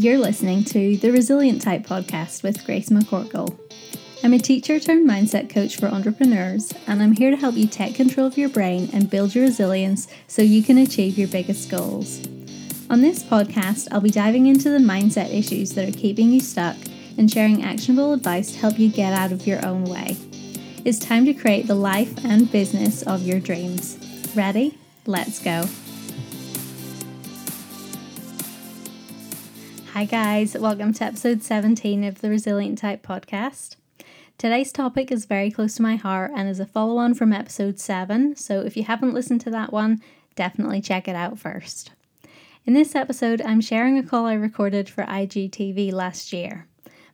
You're 0.00 0.16
listening 0.16 0.64
to 0.64 0.96
the 0.96 1.12
Resilient 1.12 1.60
Type 1.60 1.86
podcast 1.86 2.42
with 2.42 2.64
Grace 2.64 2.88
McCorkle. 2.88 3.54
I'm 4.24 4.32
a 4.32 4.38
teacher 4.38 4.80
turned 4.80 5.06
mindset 5.06 5.50
coach 5.50 5.76
for 5.76 5.88
entrepreneurs, 5.88 6.72
and 6.86 7.02
I'm 7.02 7.12
here 7.12 7.30
to 7.30 7.36
help 7.36 7.54
you 7.54 7.66
take 7.66 7.96
control 7.96 8.26
of 8.26 8.38
your 8.38 8.48
brain 8.48 8.88
and 8.94 9.10
build 9.10 9.34
your 9.34 9.44
resilience 9.44 10.08
so 10.26 10.40
you 10.40 10.62
can 10.62 10.78
achieve 10.78 11.18
your 11.18 11.28
biggest 11.28 11.70
goals. 11.70 12.26
On 12.88 13.02
this 13.02 13.22
podcast, 13.22 13.88
I'll 13.92 14.00
be 14.00 14.08
diving 14.08 14.46
into 14.46 14.70
the 14.70 14.78
mindset 14.78 15.34
issues 15.34 15.74
that 15.74 15.86
are 15.86 15.92
keeping 15.92 16.32
you 16.32 16.40
stuck 16.40 16.78
and 17.18 17.30
sharing 17.30 17.62
actionable 17.62 18.14
advice 18.14 18.52
to 18.52 18.58
help 18.58 18.78
you 18.78 18.88
get 18.88 19.12
out 19.12 19.32
of 19.32 19.46
your 19.46 19.62
own 19.66 19.84
way. 19.84 20.16
It's 20.82 20.98
time 20.98 21.26
to 21.26 21.34
create 21.34 21.66
the 21.66 21.74
life 21.74 22.24
and 22.24 22.50
business 22.50 23.02
of 23.02 23.26
your 23.26 23.38
dreams. 23.38 23.98
Ready? 24.34 24.78
Let's 25.04 25.40
go. 25.40 25.66
Hi, 29.92 30.04
guys. 30.04 30.56
Welcome 30.56 30.92
to 30.94 31.04
episode 31.04 31.42
17 31.42 32.04
of 32.04 32.20
the 32.20 32.30
Resilient 32.30 32.78
Type 32.78 33.04
podcast. 33.04 33.74
Today's 34.38 34.70
topic 34.70 35.10
is 35.10 35.24
very 35.24 35.50
close 35.50 35.74
to 35.74 35.82
my 35.82 35.96
heart 35.96 36.30
and 36.32 36.48
is 36.48 36.60
a 36.60 36.64
follow 36.64 36.98
on 36.98 37.12
from 37.12 37.32
episode 37.32 37.80
7. 37.80 38.36
So 38.36 38.60
if 38.60 38.76
you 38.76 38.84
haven't 38.84 39.14
listened 39.14 39.40
to 39.42 39.50
that 39.50 39.72
one, 39.72 40.00
definitely 40.36 40.80
check 40.80 41.08
it 41.08 41.16
out 41.16 41.40
first. 41.40 41.90
In 42.64 42.72
this 42.72 42.94
episode, 42.94 43.42
I'm 43.42 43.60
sharing 43.60 43.98
a 43.98 44.04
call 44.04 44.26
I 44.26 44.34
recorded 44.34 44.88
for 44.88 45.02
IGTV 45.02 45.92
last 45.92 46.32
year. 46.32 46.68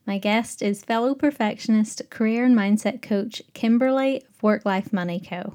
My 0.05 0.19
guest 0.19 0.61
is 0.61 0.85
fellow 0.85 1.15
perfectionist, 1.15 2.03
career 2.11 2.45
and 2.45 2.55
mindset 2.55 3.01
coach 3.01 3.41
Kimberly 3.55 4.19
of 4.19 4.43
Work 4.43 4.67
Life 4.67 4.93
Money 4.93 5.19
Co. 5.27 5.55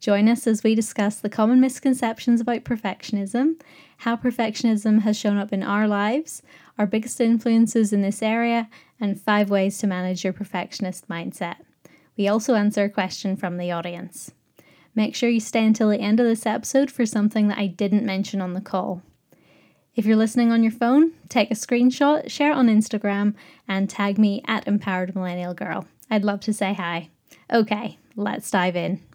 Join 0.00 0.26
us 0.26 0.46
as 0.46 0.64
we 0.64 0.74
discuss 0.74 1.16
the 1.16 1.28
common 1.28 1.60
misconceptions 1.60 2.40
about 2.40 2.64
perfectionism, 2.64 3.60
how 3.98 4.16
perfectionism 4.16 5.02
has 5.02 5.16
shown 5.16 5.38
up 5.38 5.52
in 5.52 5.62
our 5.62 5.88
lives, 5.88 6.42
our 6.78 6.86
biggest 6.86 7.20
influences 7.20 7.92
in 7.92 8.02
this 8.02 8.22
area, 8.22 8.68
and 9.00 9.20
five 9.20 9.50
ways 9.50 9.78
to 9.78 9.86
manage 9.86 10.24
your 10.24 10.32
perfectionist 10.32 11.08
mindset. 11.08 11.56
We 12.16 12.28
also 12.28 12.54
answer 12.54 12.84
a 12.84 12.90
question 12.90 13.36
from 13.36 13.56
the 13.56 13.70
audience. 13.70 14.32
Make 14.94 15.14
sure 15.14 15.28
you 15.28 15.40
stay 15.40 15.64
until 15.64 15.90
the 15.90 16.00
end 16.00 16.20
of 16.20 16.26
this 16.26 16.46
episode 16.46 16.90
for 16.90 17.04
something 17.04 17.48
that 17.48 17.58
I 17.58 17.66
didn't 17.66 18.06
mention 18.06 18.40
on 18.40 18.54
the 18.54 18.60
call. 18.60 19.02
If 19.94 20.04
you're 20.04 20.16
listening 20.16 20.52
on 20.52 20.62
your 20.62 20.72
phone, 20.72 21.12
take 21.28 21.50
a 21.50 21.54
screenshot, 21.54 22.30
share 22.30 22.52
it 22.52 22.56
on 22.56 22.68
Instagram, 22.68 23.34
and 23.66 23.88
tag 23.88 24.18
me 24.18 24.42
at 24.46 24.66
Empowered 24.66 25.14
Millennial 25.14 25.54
Girl. 25.54 25.86
I'd 26.10 26.24
love 26.24 26.40
to 26.40 26.52
say 26.52 26.74
hi. 26.74 27.10
Okay, 27.52 27.98
let's 28.14 28.50
dive 28.50 28.76
in. 28.76 29.05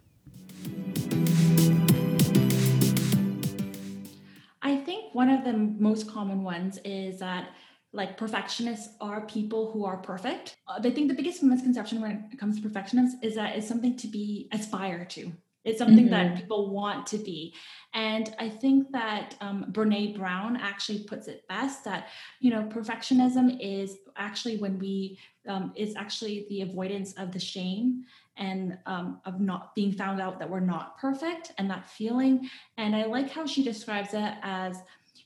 One 5.21 5.29
of 5.29 5.43
the 5.43 5.53
most 5.53 6.09
common 6.09 6.41
ones 6.41 6.79
is 6.83 7.19
that 7.19 7.49
like 7.93 8.17
perfectionists 8.17 8.95
are 8.99 9.21
people 9.37 9.71
who 9.71 9.85
are 9.85 9.97
perfect. 9.97 10.55
Uh, 10.67 10.79
I 10.83 10.89
think 10.89 11.09
the 11.09 11.13
biggest 11.13 11.43
misconception 11.43 12.01
when 12.01 12.27
it 12.31 12.39
comes 12.39 12.55
to 12.55 12.61
perfectionists 12.67 13.17
is 13.21 13.35
that 13.35 13.55
it's 13.55 13.67
something 13.67 13.95
to 13.97 14.07
be 14.07 14.49
aspire 14.51 15.05
to. 15.15 15.31
It's 15.63 15.77
something 15.77 16.07
mm-hmm. 16.09 16.31
that 16.31 16.37
people 16.37 16.71
want 16.71 17.05
to 17.13 17.19
be. 17.19 17.53
And 17.93 18.33
I 18.39 18.49
think 18.49 18.91
that 18.93 19.35
um, 19.41 19.67
Brene 19.71 20.17
Brown 20.17 20.57
actually 20.57 21.03
puts 21.03 21.27
it 21.27 21.47
best 21.47 21.83
that, 21.83 22.07
you 22.39 22.49
know, 22.49 22.63
perfectionism 22.63 23.59
is 23.61 23.97
actually 24.17 24.57
when 24.57 24.79
we, 24.79 25.19
um, 25.47 25.71
is 25.75 25.95
actually 25.95 26.47
the 26.49 26.63
avoidance 26.63 27.13
of 27.13 27.31
the 27.31 27.39
shame 27.39 28.05
and 28.37 28.79
um, 28.87 29.21
of 29.25 29.39
not 29.39 29.75
being 29.75 29.91
found 29.91 30.19
out 30.19 30.39
that 30.39 30.49
we're 30.49 30.59
not 30.75 30.97
perfect 30.97 31.51
and 31.59 31.69
that 31.69 31.87
feeling. 31.87 32.49
And 32.77 32.95
I 32.95 33.05
like 33.05 33.29
how 33.29 33.45
she 33.45 33.61
describes 33.61 34.15
it 34.15 34.33
as, 34.41 34.77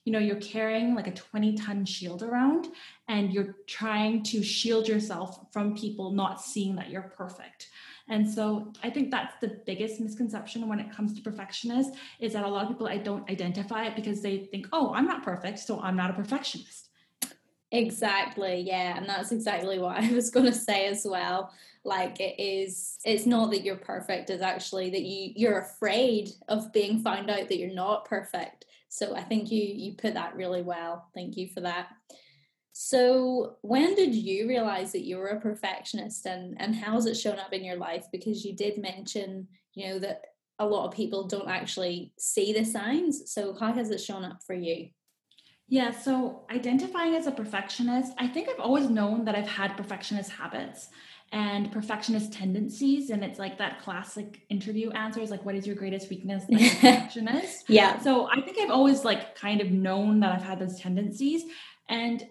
you 0.05 0.11
know, 0.11 0.19
you're 0.19 0.37
carrying 0.37 0.95
like 0.95 1.07
a 1.07 1.11
20 1.11 1.57
ton 1.57 1.83
shield 1.83 2.23
around 2.23 2.67
and 3.07 3.33
you're 3.33 3.55
trying 3.67 4.23
to 4.23 4.41
shield 4.41 4.87
yourself 4.87 5.51
from 5.51 5.75
people 5.75 6.11
not 6.11 6.39
seeing 6.39 6.75
that 6.75 6.89
you're 6.89 7.01
perfect. 7.01 7.69
And 8.07 8.29
so 8.29 8.71
I 8.83 8.91
think 8.91 9.09
that's 9.09 9.33
the 9.41 9.59
biggest 9.65 9.99
misconception 9.99 10.67
when 10.69 10.79
it 10.79 10.91
comes 10.91 11.15
to 11.15 11.21
perfectionists 11.21 11.97
is 12.19 12.33
that 12.33 12.45
a 12.45 12.47
lot 12.47 12.63
of 12.63 12.69
people 12.69 12.87
I 12.87 12.99
don't 12.99 13.27
identify 13.29 13.87
it 13.87 13.95
because 13.95 14.21
they 14.21 14.45
think, 14.45 14.67
oh, 14.71 14.93
I'm 14.93 15.05
not 15.07 15.23
perfect, 15.23 15.57
so 15.59 15.79
I'm 15.81 15.95
not 15.95 16.11
a 16.11 16.13
perfectionist. 16.13 16.89
Exactly, 17.71 18.61
yeah, 18.61 18.95
and 18.95 19.09
that's 19.09 19.31
exactly 19.31 19.79
what 19.79 19.97
I 20.03 20.11
was 20.13 20.29
going 20.29 20.45
to 20.45 20.53
say 20.53 20.85
as 20.85 21.03
well. 21.03 21.51
Like 21.83 22.19
it 22.19 22.39
is, 22.39 22.97
it's 23.03 23.25
not 23.25 23.49
that 23.51 23.63
you're 23.63 23.75
perfect; 23.75 24.29
it's 24.29 24.43
actually 24.43 24.91
that 24.91 25.01
you 25.01 25.33
you're 25.35 25.59
afraid 25.59 26.29
of 26.47 26.71
being 26.73 26.99
found 26.99 27.29
out 27.29 27.47
that 27.47 27.57
you're 27.57 27.73
not 27.73 28.05
perfect. 28.05 28.64
So 28.95 29.13
I 29.13 29.23
think 29.23 29.51
you 29.51 29.61
you 29.61 29.93
put 29.95 30.13
that 30.13 30.35
really 30.35 30.61
well. 30.61 31.09
Thank 31.13 31.35
you 31.35 31.49
for 31.53 31.59
that. 31.61 31.87
So, 32.77 33.55
when 33.61 33.95
did 33.95 34.13
you 34.13 34.49
realize 34.49 34.91
that 34.91 35.05
you 35.05 35.17
were 35.17 35.27
a 35.27 35.39
perfectionist 35.39 36.25
and, 36.25 36.55
and 36.59 36.75
how 36.75 36.93
has 36.93 37.05
it 37.05 37.15
shown 37.15 37.39
up 37.39 37.53
in 37.53 37.63
your 37.63 37.77
life? 37.77 38.05
Because 38.11 38.43
you 38.43 38.53
did 38.53 38.77
mention, 38.77 39.47
you 39.75 39.87
know, 39.87 39.99
that 39.99 40.21
a 40.59 40.65
lot 40.65 40.85
of 40.85 40.93
people 40.93 41.25
don't 41.25 41.49
actually 41.49 42.11
see 42.19 42.51
the 42.51 42.65
signs. 42.65 43.31
So, 43.31 43.55
how 43.57 43.71
has 43.71 43.91
it 43.91 44.01
shown 44.01 44.25
up 44.25 44.39
for 44.45 44.55
you? 44.55 44.89
Yeah, 45.67 45.91
so 45.91 46.43
identifying 46.51 47.15
as 47.15 47.25
a 47.25 47.31
perfectionist, 47.31 48.13
I 48.17 48.27
think 48.27 48.49
I've 48.49 48.59
always 48.59 48.89
known 48.89 49.25
that 49.25 49.35
I've 49.35 49.47
had 49.47 49.75
perfectionist 49.75 50.31
habits 50.31 50.89
and 51.31 51.71
perfectionist 51.71 52.33
tendencies. 52.33 53.09
And 53.09 53.23
it's 53.23 53.39
like 53.39 53.57
that 53.57 53.81
classic 53.81 54.41
interview 54.49 54.91
answer 54.91 55.21
is 55.21 55.31
like, 55.31 55.43
what 55.43 55.55
is 55.55 55.65
your 55.65 55.75
greatest 55.75 56.09
weakness 56.09 56.43
a 56.49 56.55
perfectionist? 56.57 57.65
yeah. 57.67 57.99
So 57.99 58.27
I 58.29 58.41
think 58.41 58.59
I've 58.59 58.69
always 58.69 59.03
like 59.03 59.35
kind 59.35 59.59
of 59.59 59.71
known 59.71 60.19
that 60.19 60.33
I've 60.33 60.43
had 60.43 60.59
those 60.59 60.79
tendencies. 60.79 61.43
And 61.89 62.27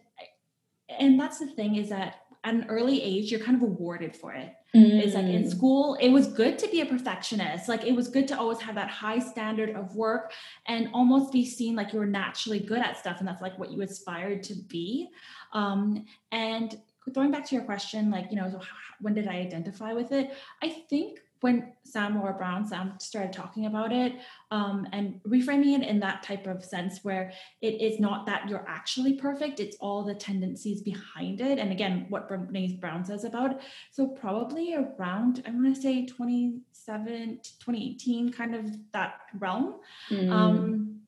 and 0.89 1.19
that's 1.19 1.39
the 1.39 1.47
thing 1.47 1.77
is 1.77 1.89
that 1.89 2.24
at 2.45 2.55
an 2.55 2.67
early 2.69 3.03
age 3.03 3.31
you're 3.31 3.41
kind 3.41 3.57
of 3.57 3.63
awarded 3.63 4.15
for 4.15 4.33
it 4.33 4.53
mm. 4.75 5.03
it's 5.03 5.15
like 5.15 5.25
in 5.25 5.45
mm. 5.45 5.51
school 5.51 5.97
it 6.01 6.11
was 6.11 6.29
good 6.29 6.59
to 6.59 6.69
be 6.69 6.81
a 6.81 6.87
perfectionist 6.87 7.69
like 7.69 7.85
it 7.85 7.95
was 7.95 8.09
good 8.09 8.29
to 8.29 8.39
always 8.39 8.61
have 8.61 8.75
that 8.75 8.89
high 8.89 9.19
standard 9.19 9.71
of 9.71 9.95
work 9.97 10.33
and 10.67 10.89
almost 10.93 11.33
be 11.33 11.45
seen 11.45 11.75
like 11.75 11.93
you 11.93 11.99
were 11.99 12.07
naturally 12.07 12.61
good 12.61 12.81
at 12.81 12.97
stuff 12.97 13.19
and 13.19 13.27
that's 13.27 13.43
like 13.43 13.59
what 13.59 13.73
you 13.73 13.81
aspired 13.83 14.43
to 14.43 14.55
be 14.69 15.09
um, 15.53 16.05
and 16.33 16.79
throwing 17.13 17.31
back 17.31 17.47
to 17.47 17.55
your 17.55 17.65
question 17.65 18.11
like 18.11 18.27
you 18.31 18.37
know 18.37 18.49
so 18.49 18.61
when 19.01 19.15
did 19.15 19.27
i 19.27 19.35
identify 19.35 19.93
with 19.93 20.13
it 20.13 20.33
i 20.63 20.69
think 20.69 21.19
when 21.45 21.75
Sam 21.85 22.19
Laura 22.19 22.33
Brown, 22.33 22.67
Sam 22.67 22.95
started 22.99 23.31
talking 23.31 23.67
about 23.67 23.93
it 23.93 24.15
um, 24.51 24.89
and 24.95 25.21
reframing 25.29 25.79
it 25.79 25.87
in 25.87 26.01
that 26.01 26.23
type 26.23 26.47
of 26.47 26.65
sense 26.65 27.01
where 27.03 27.35
it 27.61 27.83
is 27.83 28.01
not 28.01 28.25
that 28.25 28.49
you're 28.49 28.65
actually 28.67 29.17
perfect, 29.17 29.61
it's 29.61 29.77
all 29.79 30.03
the 30.03 30.15
tendencies 30.15 30.81
behind 30.81 31.43
it. 31.43 31.59
And 31.59 31.71
again, 31.71 32.07
what 32.09 32.31
Brene 32.31 32.81
Brown 32.81 33.05
says 33.05 33.25
about 33.25 33.51
it. 33.51 33.61
So 33.93 34.07
probably 34.07 34.75
around, 34.75 35.43
I 35.47 35.51
want 35.51 35.75
to 35.75 35.79
say 35.79 36.07
27, 36.07 37.41
2018, 37.43 38.33
kind 38.33 38.55
of 38.55 38.65
that 38.95 39.17
realm. 39.39 39.81
Mm. 40.09 40.31
Um, 40.31 41.01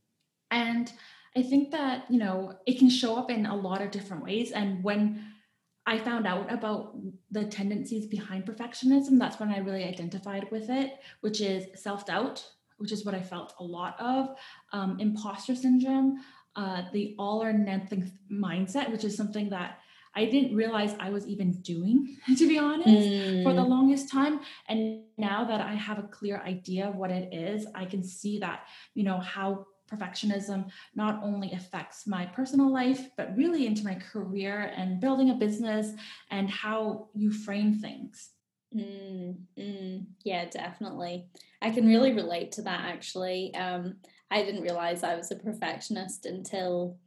and 0.51 0.93
I 1.35 1.41
think 1.45 1.71
that, 1.71 2.05
you 2.11 2.19
know, 2.19 2.59
it 2.67 2.79
can 2.79 2.91
show 2.91 3.17
up 3.17 3.31
in 3.31 3.47
a 3.47 3.57
lot 3.57 3.81
of 3.81 3.91
different 3.91 4.23
ways. 4.23 4.53
And 4.53 4.85
when 4.85 5.25
I 5.87 5.99
found 5.99 6.27
out 6.27 6.53
about 6.53 6.97
the 7.31 7.45
tendencies 7.45 8.07
behind 8.07 8.45
perfectionism. 8.45 9.19
That's 9.19 9.39
when 9.39 9.51
I 9.51 9.59
really 9.59 9.85
identified 9.85 10.51
with 10.51 10.69
it, 10.69 10.95
which 11.21 11.41
is 11.41 11.67
self 11.81 12.07
doubt, 12.07 12.45
which 12.79 12.93
is 12.93 13.05
what 13.05 13.15
I 13.15 13.23
felt 13.23 13.55
a 13.61 13.65
lot 13.65 13.99
of, 14.01 14.37
um, 14.73 14.99
imposter 14.99 15.55
syndrome, 15.55 16.19
uh, 16.57 16.83
the 16.93 17.15
all 17.19 17.43
or 17.43 17.53
nothing 17.53 18.11
mindset, 18.31 18.91
which 18.91 19.05
is 19.05 19.17
something 19.17 19.51
that 19.51 19.79
I 20.17 20.25
didn't 20.25 20.57
realize 20.57 20.95
I 20.99 21.11
was 21.11 21.27
even 21.27 21.61
doing, 21.61 22.17
to 22.37 22.49
be 22.49 22.59
honest, 22.59 22.89
mm. 22.89 23.43
for 23.45 23.53
the 23.53 23.63
mm. 23.63 23.69
longest 23.69 24.11
time. 24.11 24.41
And 24.69 25.03
now 25.19 25.45
that 25.45 25.61
I 25.61 25.75
have 25.75 25.99
a 25.99 26.09
clear 26.09 26.39
idea 26.39 26.89
of 26.89 26.97
what 26.97 27.11
it 27.11 27.33
is, 27.33 27.67
I 27.75 27.85
can 27.85 28.03
see 28.03 28.39
that, 28.39 28.61
you 28.95 29.05
know, 29.05 29.21
how 29.21 29.67
perfectionism 29.91 30.71
not 30.95 31.23
only 31.23 31.53
affects 31.53 32.07
my 32.07 32.27
personal 32.27 32.73
life, 32.73 33.09
but 33.17 33.37
really 33.37 33.67
into 33.67 33.85
my 33.85 33.95
career 33.95 34.73
and 34.77 35.01
building 35.01 35.31
a 35.31 35.35
business 35.35 35.93
and 36.31 36.51
how 36.51 37.09
you 37.15 37.33
frame 37.33 37.75
things. 37.75 38.31
Mm, 38.75 39.37
mm, 39.59 40.05
yeah, 40.25 40.47
definitely. 40.47 41.27
I 41.63 41.71
can 41.71 41.87
really 41.87 42.13
relate 42.13 42.53
to 42.53 42.63
that 42.63 42.81
actually. 42.85 43.55
Um, 43.55 43.97
I 44.31 44.43
didn't 44.43 44.63
realize 44.63 45.03
I 45.03 45.15
was 45.15 45.31
a 45.31 45.37
perfectionist 45.37 46.27
until 46.27 46.99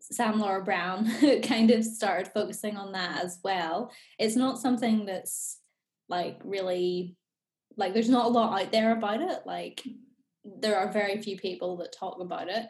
Sam 0.00 0.38
Laura 0.38 0.62
Brown 0.62 1.10
kind 1.42 1.70
of 1.70 1.84
started 1.84 2.32
focusing 2.32 2.76
on 2.76 2.92
that 2.92 3.24
as 3.24 3.38
well. 3.42 3.92
It's 4.18 4.36
not 4.36 4.58
something 4.58 5.06
that's 5.06 5.58
like 6.08 6.40
really 6.44 7.16
like 7.76 7.94
there's 7.94 8.08
not 8.08 8.26
a 8.26 8.30
lot 8.30 8.60
out 8.60 8.72
there 8.72 8.92
about 8.92 9.20
it. 9.20 9.40
Like 9.46 9.82
there 10.44 10.78
are 10.78 10.92
very 10.92 11.20
few 11.20 11.36
people 11.36 11.76
that 11.76 11.92
talk 11.92 12.20
about 12.20 12.48
it 12.48 12.66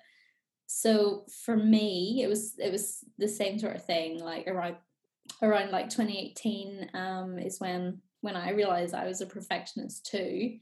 so 0.66 1.24
for 1.44 1.56
me 1.56 2.20
it 2.22 2.28
was 2.28 2.54
it 2.58 2.70
was 2.70 3.04
the 3.18 3.28
same 3.28 3.58
sort 3.58 3.76
of 3.76 3.84
thing 3.84 4.18
like 4.18 4.46
around 4.46 4.76
around 5.42 5.70
like 5.70 5.88
2018 5.88 6.90
um 6.94 7.38
is 7.38 7.60
when 7.60 8.00
when 8.20 8.36
i 8.36 8.50
realized 8.50 8.94
i 8.94 9.06
was 9.06 9.20
a 9.20 9.26
perfectionist 9.26 10.06
too 10.06 10.56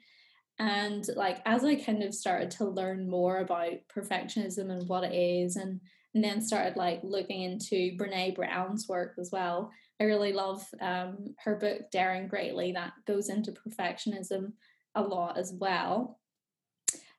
and 0.58 1.06
like 1.16 1.40
as 1.46 1.64
i 1.64 1.74
kind 1.74 2.02
of 2.02 2.14
started 2.14 2.50
to 2.50 2.64
learn 2.64 3.08
more 3.08 3.38
about 3.38 3.72
perfectionism 3.94 4.70
and 4.70 4.88
what 4.88 5.04
it 5.04 5.14
is 5.14 5.56
and 5.56 5.80
and 6.14 6.24
then 6.24 6.40
started 6.40 6.76
like 6.76 7.00
looking 7.02 7.42
into 7.42 7.96
Brene 7.96 8.34
Brown's 8.34 8.88
work 8.88 9.14
as 9.20 9.30
well. 9.30 9.70
I 10.00 10.04
really 10.04 10.32
love 10.32 10.64
um, 10.80 11.34
her 11.44 11.56
book 11.56 11.90
Daring 11.92 12.28
Greatly 12.28 12.72
that 12.72 12.92
goes 13.06 13.28
into 13.28 13.52
perfectionism 13.52 14.52
a 14.94 15.02
lot 15.02 15.38
as 15.38 15.52
well. 15.52 16.18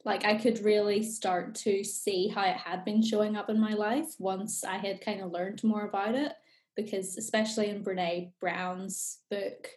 Like 0.05 0.25
I 0.25 0.35
could 0.35 0.63
really 0.63 1.03
start 1.03 1.55
to 1.55 1.83
see 1.83 2.27
how 2.27 2.43
it 2.43 2.55
had 2.55 2.85
been 2.85 3.03
showing 3.03 3.35
up 3.35 3.49
in 3.49 3.59
my 3.59 3.73
life 3.73 4.15
once 4.17 4.63
I 4.63 4.77
had 4.77 5.01
kind 5.01 5.21
of 5.21 5.31
learned 5.31 5.63
more 5.63 5.85
about 5.85 6.15
it. 6.15 6.33
Because 6.75 7.17
especially 7.17 7.69
in 7.69 7.83
Brene 7.83 8.31
Brown's 8.39 9.19
book, 9.29 9.67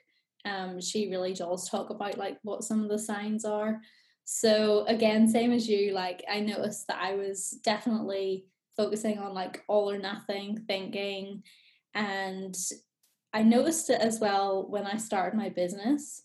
um, 0.44 0.80
she 0.80 1.10
really 1.10 1.34
does 1.34 1.68
talk 1.68 1.90
about 1.90 2.16
like 2.18 2.38
what 2.42 2.62
some 2.62 2.82
of 2.82 2.88
the 2.88 2.98
signs 2.98 3.44
are. 3.44 3.80
So 4.24 4.84
again, 4.86 5.26
same 5.28 5.52
as 5.52 5.68
you, 5.68 5.92
like 5.92 6.22
I 6.30 6.40
noticed 6.40 6.86
that 6.86 7.02
I 7.02 7.14
was 7.14 7.58
definitely 7.64 8.46
focusing 8.76 9.18
on 9.18 9.34
like 9.34 9.62
all 9.68 9.90
or 9.90 9.98
nothing 9.98 10.64
thinking 10.66 11.42
and 11.94 12.56
I 13.32 13.42
noticed 13.42 13.90
it 13.90 14.00
as 14.00 14.20
well 14.20 14.66
when 14.68 14.86
I 14.86 14.96
started 14.96 15.36
my 15.36 15.48
business 15.48 16.22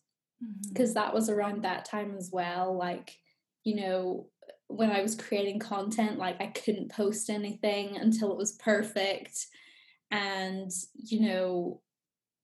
because 0.69 0.91
mm-hmm. 0.91 0.99
that 0.99 1.13
was 1.13 1.29
around 1.29 1.63
that 1.63 1.85
time 1.85 2.15
as 2.17 2.29
well 2.31 2.77
like 2.77 3.15
you 3.67 3.75
know 3.75 4.27
when 4.67 4.91
I 4.91 5.01
was 5.01 5.15
creating 5.15 5.59
content 5.59 6.17
like 6.17 6.39
I 6.39 6.47
couldn't 6.47 6.89
post 6.89 7.29
anything 7.29 7.97
until 7.97 8.31
it 8.31 8.37
was 8.37 8.53
perfect 8.53 9.45
and 10.09 10.71
you 10.95 11.19
know 11.19 11.81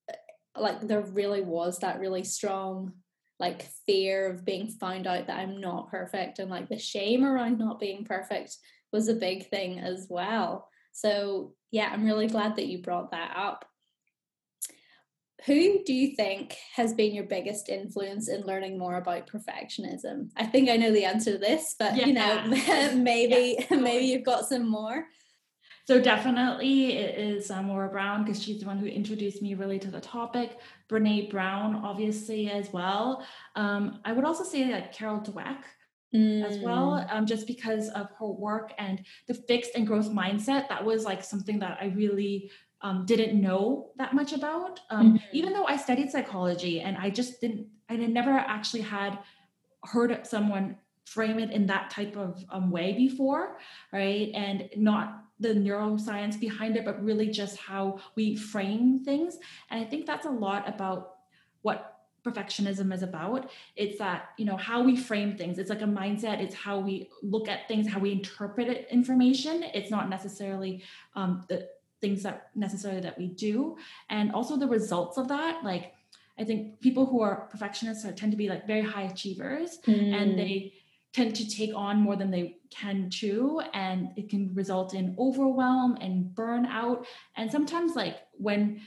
eh, 0.09 0.15
like 0.59 0.81
there 0.81 1.01
really 1.01 1.41
was 1.41 1.79
that 1.79 2.01
really 2.01 2.25
strong 2.25 2.91
like 3.39 3.69
fear 3.85 4.29
of 4.29 4.43
being 4.43 4.67
found 4.67 5.07
out 5.07 5.27
that 5.27 5.39
I'm 5.39 5.61
not 5.61 5.89
perfect 5.89 6.39
and 6.39 6.51
like 6.51 6.67
the 6.67 6.77
shame 6.77 7.23
around 7.23 7.57
not 7.57 7.79
being 7.79 8.03
perfect 8.03 8.57
was 8.91 9.07
a 9.07 9.15
big 9.15 9.49
thing 9.49 9.79
as 9.79 10.07
well. 10.09 10.67
So 10.91 11.55
yeah, 11.71 11.89
I'm 11.91 12.05
really 12.05 12.27
glad 12.27 12.57
that 12.57 12.67
you 12.67 12.81
brought 12.81 13.11
that 13.11 13.33
up. 13.35 13.65
Who 15.45 15.83
do 15.83 15.93
you 15.93 16.15
think 16.15 16.55
has 16.75 16.93
been 16.93 17.13
your 17.13 17.25
biggest 17.25 17.67
influence 17.67 18.29
in 18.29 18.41
learning 18.43 18.77
more 18.77 18.95
about 18.95 19.27
perfectionism? 19.27 20.29
I 20.37 20.45
think 20.45 20.69
I 20.69 20.77
know 20.77 20.91
the 20.91 21.05
answer 21.05 21.33
to 21.33 21.37
this, 21.37 21.75
but 21.77 21.95
yeah. 21.95 22.05
you 22.05 22.13
know, 22.13 22.93
maybe 22.95 23.57
yeah. 23.69 23.77
maybe 23.77 24.05
you've 24.05 24.23
got 24.23 24.45
some 24.47 24.69
more. 24.69 25.05
So 25.85 25.99
definitely 25.99 26.93
it 26.93 27.19
is 27.19 27.51
uh, 27.51 27.61
Laura 27.61 27.89
Brown 27.89 28.23
because 28.23 28.41
she's 28.41 28.61
the 28.61 28.65
one 28.65 28.77
who 28.77 28.85
introduced 28.85 29.41
me 29.41 29.53
really 29.53 29.79
to 29.79 29.91
the 29.91 29.99
topic. 29.99 30.59
Brene 30.89 31.29
Brown, 31.29 31.75
obviously, 31.75 32.49
as 32.49 32.71
well. 32.71 33.25
Um, 33.57 33.99
I 34.05 34.13
would 34.13 34.23
also 34.23 34.45
say 34.45 34.71
like 34.71 34.93
Carol 34.93 35.19
Dweck 35.19 35.63
mm. 36.15 36.45
as 36.45 36.57
well, 36.59 36.91
mm. 36.91 37.13
um, 37.13 37.25
just 37.25 37.47
because 37.47 37.89
of 37.89 38.07
her 38.17 38.27
work 38.27 38.73
and 38.77 39.05
the 39.27 39.33
fixed 39.33 39.71
and 39.75 39.85
growth 39.85 40.09
mindset. 40.09 40.69
That 40.69 40.85
was 40.85 41.03
like 41.03 41.21
something 41.21 41.59
that 41.59 41.77
I 41.81 41.87
really 41.87 42.49
um, 42.83 43.05
didn't 43.05 43.39
know 43.39 43.91
that 43.97 44.13
much 44.13 44.33
about. 44.33 44.81
Um, 44.89 45.13
mm-hmm. 45.13 45.25
Even 45.31 45.53
though 45.53 45.65
I 45.65 45.77
studied 45.77 46.11
psychology 46.11 46.81
and 46.81 46.97
I 46.97 47.09
just 47.09 47.39
didn't, 47.41 47.67
I 47.89 47.95
never 47.95 48.31
actually 48.31 48.81
had 48.81 49.17
heard 49.83 50.27
someone 50.27 50.77
frame 51.05 51.39
it 51.39 51.51
in 51.51 51.65
that 51.67 51.89
type 51.89 52.15
of 52.17 52.43
um, 52.49 52.71
way 52.71 52.93
before, 52.93 53.57
right? 53.91 54.31
And 54.33 54.69
not 54.75 55.23
the 55.39 55.49
neuroscience 55.49 56.39
behind 56.39 56.77
it, 56.77 56.85
but 56.85 57.03
really 57.03 57.29
just 57.29 57.57
how 57.57 57.99
we 58.15 58.35
frame 58.35 59.03
things. 59.03 59.37
And 59.69 59.81
I 59.81 59.85
think 59.85 60.05
that's 60.05 60.25
a 60.25 60.31
lot 60.31 60.67
about 60.67 61.15
what 61.61 61.89
perfectionism 62.25 62.93
is 62.93 63.03
about 63.03 63.51
it's 63.75 63.97
that 63.97 64.29
you 64.37 64.45
know 64.45 64.55
how 64.55 64.81
we 64.81 64.95
frame 64.95 65.35
things 65.37 65.59
it's 65.59 65.69
like 65.69 65.81
a 65.81 65.85
mindset 65.85 66.39
it's 66.39 66.55
how 66.55 66.79
we 66.79 67.09
look 67.21 67.49
at 67.49 67.67
things 67.67 67.85
how 67.85 67.99
we 67.99 68.13
interpret 68.13 68.87
information 68.89 69.61
it's 69.73 69.91
not 69.91 70.07
necessarily 70.09 70.81
um, 71.15 71.43
the 71.49 71.67
things 72.03 72.21
that 72.23 72.37
necessarily 72.53 73.01
that 73.07 73.17
we 73.17 73.27
do. 73.47 73.77
And 74.09 74.25
also 74.37 74.57
the 74.57 74.67
results 74.67 75.17
of 75.17 75.27
that 75.35 75.63
like 75.63 75.85
i 76.41 76.43
think 76.43 76.79
people 76.79 77.05
who 77.05 77.19
are 77.21 77.47
perfectionists 77.53 78.03
are, 78.05 78.11
tend 78.11 78.31
to 78.31 78.37
be 78.43 78.49
like 78.53 78.65
very 78.73 78.85
high 78.93 79.07
achievers 79.13 79.69
mm. 79.87 80.13
and 80.19 80.37
they 80.37 80.73
tend 81.13 81.35
to 81.35 81.47
take 81.47 81.73
on 81.75 82.01
more 82.01 82.15
than 82.15 82.31
they 82.31 82.57
can 82.71 83.09
chew 83.09 83.61
and 83.73 84.09
it 84.15 84.29
can 84.29 84.51
result 84.55 84.95
in 84.95 85.15
overwhelm 85.19 85.95
and 86.01 86.25
burnout. 86.33 87.05
And 87.37 87.51
sometimes 87.51 87.95
like 87.95 88.17
when 88.33 88.81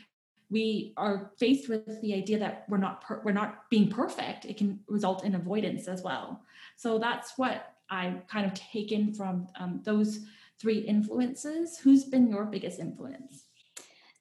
we 0.51 0.93
are 0.97 1.31
faced 1.39 1.69
with 1.69 2.01
the 2.03 2.13
idea 2.15 2.39
that 2.41 2.65
we're 2.69 2.79
not 2.79 3.01
per- 3.01 3.21
we're 3.25 3.33
not 3.33 3.71
being 3.71 3.89
perfect 3.89 4.45
it 4.45 4.57
can 4.57 4.81
result 4.89 5.25
in 5.25 5.37
avoidance 5.37 5.87
as 5.87 6.03
well. 6.03 6.43
So 6.77 6.99
that's 6.99 7.39
what 7.39 7.73
i 7.89 8.03
kind 8.29 8.45
of 8.45 8.53
taken 8.55 9.15
from 9.15 9.47
um, 9.61 9.81
those 9.85 10.11
three 10.61 10.79
influences 10.79 11.79
who's 11.79 12.05
been 12.05 12.29
your 12.29 12.45
biggest 12.45 12.79
influence 12.79 13.47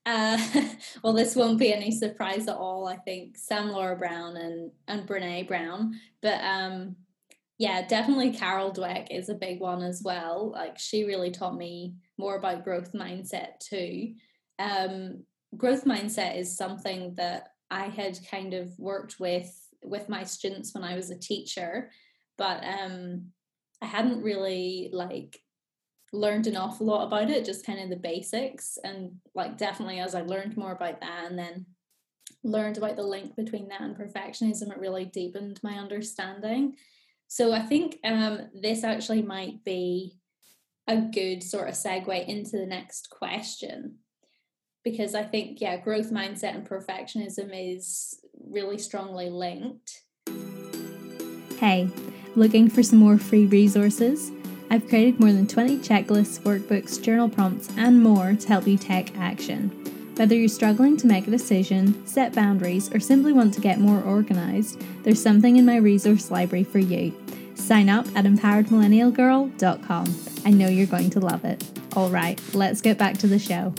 uh, 0.06 0.38
well, 1.04 1.14
this 1.14 1.36
won't 1.36 1.60
be 1.60 1.74
any 1.74 1.92
surprise 1.92 2.48
at 2.48 2.56
all. 2.56 2.88
I 2.88 2.98
think 2.98 3.38
Sam 3.38 3.70
Laura 3.72 3.96
Brown 3.96 4.38
and 4.38 4.72
and 4.88 5.08
Brene 5.08 5.48
Brown, 5.48 6.00
but 6.22 6.40
um, 6.44 6.96
yeah, 7.58 7.86
definitely 7.88 8.32
Carol 8.32 8.72
Dweck 8.72 9.08
is 9.10 9.30
a 9.30 9.36
big 9.36 9.60
one 9.60 9.82
as 9.82 10.02
well. 10.04 10.52
Like 10.52 10.78
she 10.78 11.06
really 11.06 11.32
taught 11.32 11.58
me 11.58 11.96
more 12.18 12.36
about 12.36 12.64
growth 12.64 12.94
mindset 12.94 13.60
too. 13.60 14.14
Um, 14.60 15.24
growth 15.58 15.86
mindset 15.86 16.38
is 16.38 16.58
something 16.58 17.16
that 17.16 17.50
I 17.72 17.86
had 17.86 18.20
kind 18.30 18.54
of 18.54 18.78
worked 18.78 19.20
with 19.20 19.52
with 19.84 20.10
my 20.10 20.24
students 20.24 20.74
when 20.74 20.84
I 20.84 20.96
was 20.96 21.10
a 21.10 21.20
teacher, 21.20 21.92
but 22.38 22.64
um, 22.64 23.28
I 23.82 23.86
hadn't 23.86 24.22
really 24.22 24.90
like 24.92 25.40
learned 26.14 26.48
an 26.48 26.58
awful 26.58 26.88
lot 26.88 27.06
about 27.06 27.30
it, 27.30 27.46
just 27.46 27.66
kind 27.66 27.80
of 27.80 27.90
the 27.90 27.96
basics. 27.96 28.78
And 28.84 29.14
like 29.34 29.58
definitely 29.58 30.00
as 30.00 30.16
I 30.16 30.22
learned 30.22 30.58
more 30.58 30.72
about 30.72 31.02
that 31.02 31.26
and 31.26 31.38
then 31.38 31.66
learned 32.44 32.78
about 32.78 32.96
the 32.96 33.04
link 33.04 33.36
between 33.36 33.68
that 33.70 33.82
and 33.82 33.96
perfectionism, 33.96 34.72
it 34.72 34.80
really 34.80 35.06
deepened 35.06 35.60
my 35.64 35.74
understanding. 35.74 36.76
So 37.28 37.54
I 37.54 37.62
think 37.62 37.98
um, 38.04 38.50
this 38.54 38.84
actually 38.84 39.22
might 39.22 39.64
be 39.64 40.20
a 40.88 40.98
good 40.98 41.42
sort 41.42 41.68
of 41.68 41.74
segue 41.74 42.28
into 42.28 42.58
the 42.58 42.68
next 42.68 43.10
question 43.10 43.98
because 44.84 45.16
I 45.16 45.24
think, 45.24 45.60
yeah, 45.60 45.78
growth 45.78 46.12
mindset 46.12 46.54
and 46.54 46.70
perfectionism 46.70 47.50
is 47.52 48.20
really 48.48 48.78
strongly 48.78 49.30
linked. 49.32 50.04
Hey, 51.58 51.90
looking 52.36 52.70
for 52.70 52.84
some 52.84 53.00
more 53.00 53.18
free 53.18 53.48
resources? 53.48 54.32
I've 54.76 54.90
created 54.90 55.22
more 55.22 55.32
than 55.32 55.48
20 55.48 55.78
checklists, 55.78 56.42
workbooks, 56.42 57.02
journal 57.02 57.30
prompts, 57.30 57.70
and 57.78 58.04
more 58.04 58.34
to 58.34 58.48
help 58.50 58.68
you 58.68 58.78
take 58.78 59.18
action. 59.18 59.70
Whether 60.18 60.36
you're 60.36 60.50
struggling 60.50 60.98
to 60.98 61.08
make 61.08 61.30
a 61.30 61.32
decision, 61.32 62.06
set 62.06 62.36
boundaries, 62.36 62.94
or 62.94 63.00
simply 63.00 63.32
want 63.32 63.54
to 63.54 63.62
get 63.62 63.80
more 63.80 64.02
organized, 64.04 64.84
there's 65.06 65.24
something 65.24 65.56
in 65.56 65.66
my 65.66 65.78
resource 65.78 66.30
library 66.30 66.66
for 66.66 66.80
you. 66.80 67.16
Sign 67.56 67.88
up 67.88 68.06
at 68.18 68.26
empoweredmillennialgirl.com. 68.26 70.16
I 70.44 70.50
know 70.52 70.68
you're 70.68 70.88
going 70.88 71.10
to 71.12 71.22
love 71.22 71.46
it. 71.46 71.64
All 71.96 72.10
right, 72.10 72.38
let's 72.54 72.82
get 72.82 72.98
back 72.98 73.18
to 73.20 73.28
the 73.28 73.40
show. 73.40 73.74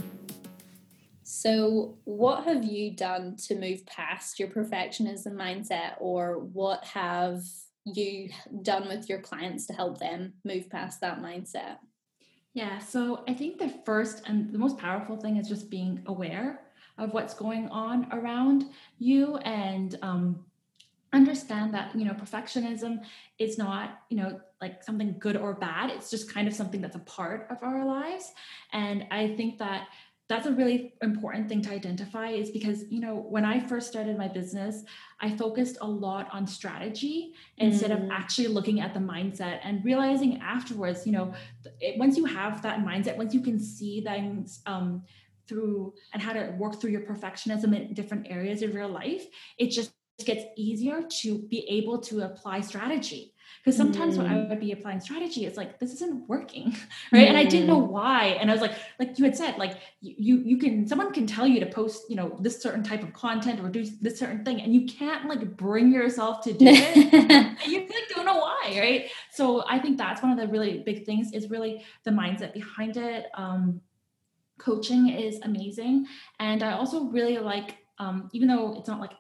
So, 1.24 1.98
what 2.04 2.44
have 2.44 2.64
you 2.64 2.96
done 2.96 3.36
to 3.48 3.54
move 3.54 3.84
past 3.84 4.38
your 4.38 4.48
perfectionism 4.48 5.34
mindset, 5.34 5.96
or 5.98 6.38
what 6.38 6.86
have 6.86 7.42
you 7.86 8.30
done 8.62 8.88
with 8.88 9.08
your 9.08 9.20
clients 9.20 9.66
to 9.66 9.72
help 9.72 9.98
them 9.98 10.34
move 10.44 10.68
past 10.68 11.00
that 11.00 11.22
mindset? 11.22 11.78
Yeah, 12.52 12.78
so 12.78 13.22
I 13.28 13.34
think 13.34 13.58
the 13.58 13.72
first 13.84 14.22
and 14.26 14.52
the 14.52 14.58
most 14.58 14.78
powerful 14.78 15.16
thing 15.16 15.36
is 15.36 15.48
just 15.48 15.70
being 15.70 16.02
aware 16.06 16.62
of 16.98 17.12
what's 17.12 17.34
going 17.34 17.68
on 17.68 18.08
around 18.12 18.66
you 18.98 19.36
and 19.38 19.96
um, 20.02 20.44
understand 21.12 21.72
that 21.72 21.94
you 21.94 22.04
know 22.04 22.12
perfectionism 22.12 23.02
is 23.38 23.56
not 23.58 24.00
you 24.10 24.16
know 24.16 24.40
like 24.60 24.82
something 24.82 25.16
good 25.18 25.36
or 25.36 25.54
bad 25.54 25.90
it's 25.90 26.10
just 26.10 26.32
kind 26.32 26.48
of 26.48 26.54
something 26.54 26.80
that's 26.80 26.96
a 26.96 27.00
part 27.00 27.46
of 27.50 27.56
our 27.62 27.84
lives 27.86 28.32
and 28.72 29.06
i 29.10 29.34
think 29.36 29.58
that 29.58 29.88
that's 30.28 30.46
a 30.46 30.52
really 30.52 30.94
important 31.02 31.48
thing 31.48 31.62
to 31.62 31.70
identify 31.70 32.30
is 32.30 32.50
because 32.50 32.84
you 32.90 33.00
know 33.00 33.14
when 33.14 33.44
i 33.44 33.60
first 33.60 33.88
started 33.88 34.18
my 34.18 34.28
business 34.28 34.82
i 35.20 35.30
focused 35.36 35.78
a 35.80 35.86
lot 35.86 36.28
on 36.32 36.46
strategy 36.46 37.32
instead 37.58 37.90
mm. 37.90 38.04
of 38.04 38.10
actually 38.10 38.48
looking 38.48 38.80
at 38.80 38.92
the 38.94 39.00
mindset 39.00 39.60
and 39.62 39.84
realizing 39.84 40.40
afterwards 40.40 41.06
you 41.06 41.12
know 41.12 41.32
it, 41.80 41.98
once 41.98 42.16
you 42.16 42.24
have 42.24 42.62
that 42.62 42.80
mindset 42.80 43.16
once 43.16 43.34
you 43.34 43.40
can 43.40 43.58
see 43.58 44.00
things 44.00 44.62
um, 44.66 45.02
through 45.48 45.94
and 46.12 46.20
how 46.20 46.32
to 46.32 46.54
work 46.58 46.80
through 46.80 46.90
your 46.90 47.02
perfectionism 47.02 47.74
in 47.74 47.94
different 47.94 48.26
areas 48.28 48.62
of 48.62 48.72
your 48.72 48.86
life 48.86 49.26
it 49.58 49.68
just 49.68 49.92
gets 50.24 50.44
easier 50.56 51.02
to 51.02 51.38
be 51.50 51.68
able 51.68 51.98
to 51.98 52.22
apply 52.22 52.60
strategy 52.60 53.34
because 53.66 53.76
sometimes 53.76 54.14
mm. 54.14 54.18
when 54.18 54.26
I 54.28 54.34
mm. 54.34 54.48
would 54.48 54.60
be 54.60 54.70
applying 54.70 55.00
strategy, 55.00 55.44
it's 55.44 55.56
like 55.56 55.80
this 55.80 55.92
isn't 55.94 56.28
working, 56.28 56.66
right? 57.12 57.24
Mm. 57.24 57.28
And 57.30 57.36
I 57.36 57.42
didn't 57.42 57.66
know 57.66 57.80
mm. 57.80 57.88
why. 57.88 58.36
And 58.40 58.48
I 58.48 58.54
was 58.54 58.62
like, 58.62 58.74
like 59.00 59.18
you 59.18 59.24
had 59.24 59.36
said, 59.36 59.58
like 59.58 59.78
you 60.00 60.38
you 60.38 60.56
can 60.56 60.86
someone 60.86 61.12
can 61.12 61.26
tell 61.26 61.48
you 61.48 61.58
to 61.58 61.66
post, 61.66 62.04
you 62.08 62.14
know, 62.14 62.38
this 62.40 62.62
certain 62.62 62.84
type 62.84 63.02
of 63.02 63.12
content 63.12 63.58
or 63.58 63.68
do 63.68 63.84
this 64.00 64.20
certain 64.20 64.44
thing, 64.44 64.60
and 64.60 64.72
you 64.72 64.86
can't 64.86 65.28
like 65.28 65.56
bring 65.56 65.90
yourself 65.92 66.42
to 66.42 66.52
do 66.52 66.64
it. 66.68 67.12
and 67.12 67.58
you 67.66 67.80
like 67.80 68.08
don't 68.14 68.24
know 68.24 68.38
why, 68.38 68.76
right? 68.78 69.10
So 69.32 69.64
I 69.68 69.80
think 69.80 69.98
that's 69.98 70.22
one 70.22 70.30
of 70.30 70.38
the 70.38 70.46
really 70.46 70.84
big 70.86 71.04
things 71.04 71.32
is 71.32 71.50
really 71.50 71.84
the 72.04 72.12
mindset 72.12 72.54
behind 72.54 72.96
it. 72.96 73.26
Um, 73.34 73.80
coaching 74.58 75.08
is 75.08 75.40
amazing, 75.42 76.06
and 76.38 76.62
I 76.62 76.74
also 76.74 77.06
really 77.06 77.38
like, 77.38 77.78
um, 77.98 78.30
even 78.32 78.46
though 78.46 78.76
it's 78.78 78.86
not 78.86 79.00
like 79.00 79.14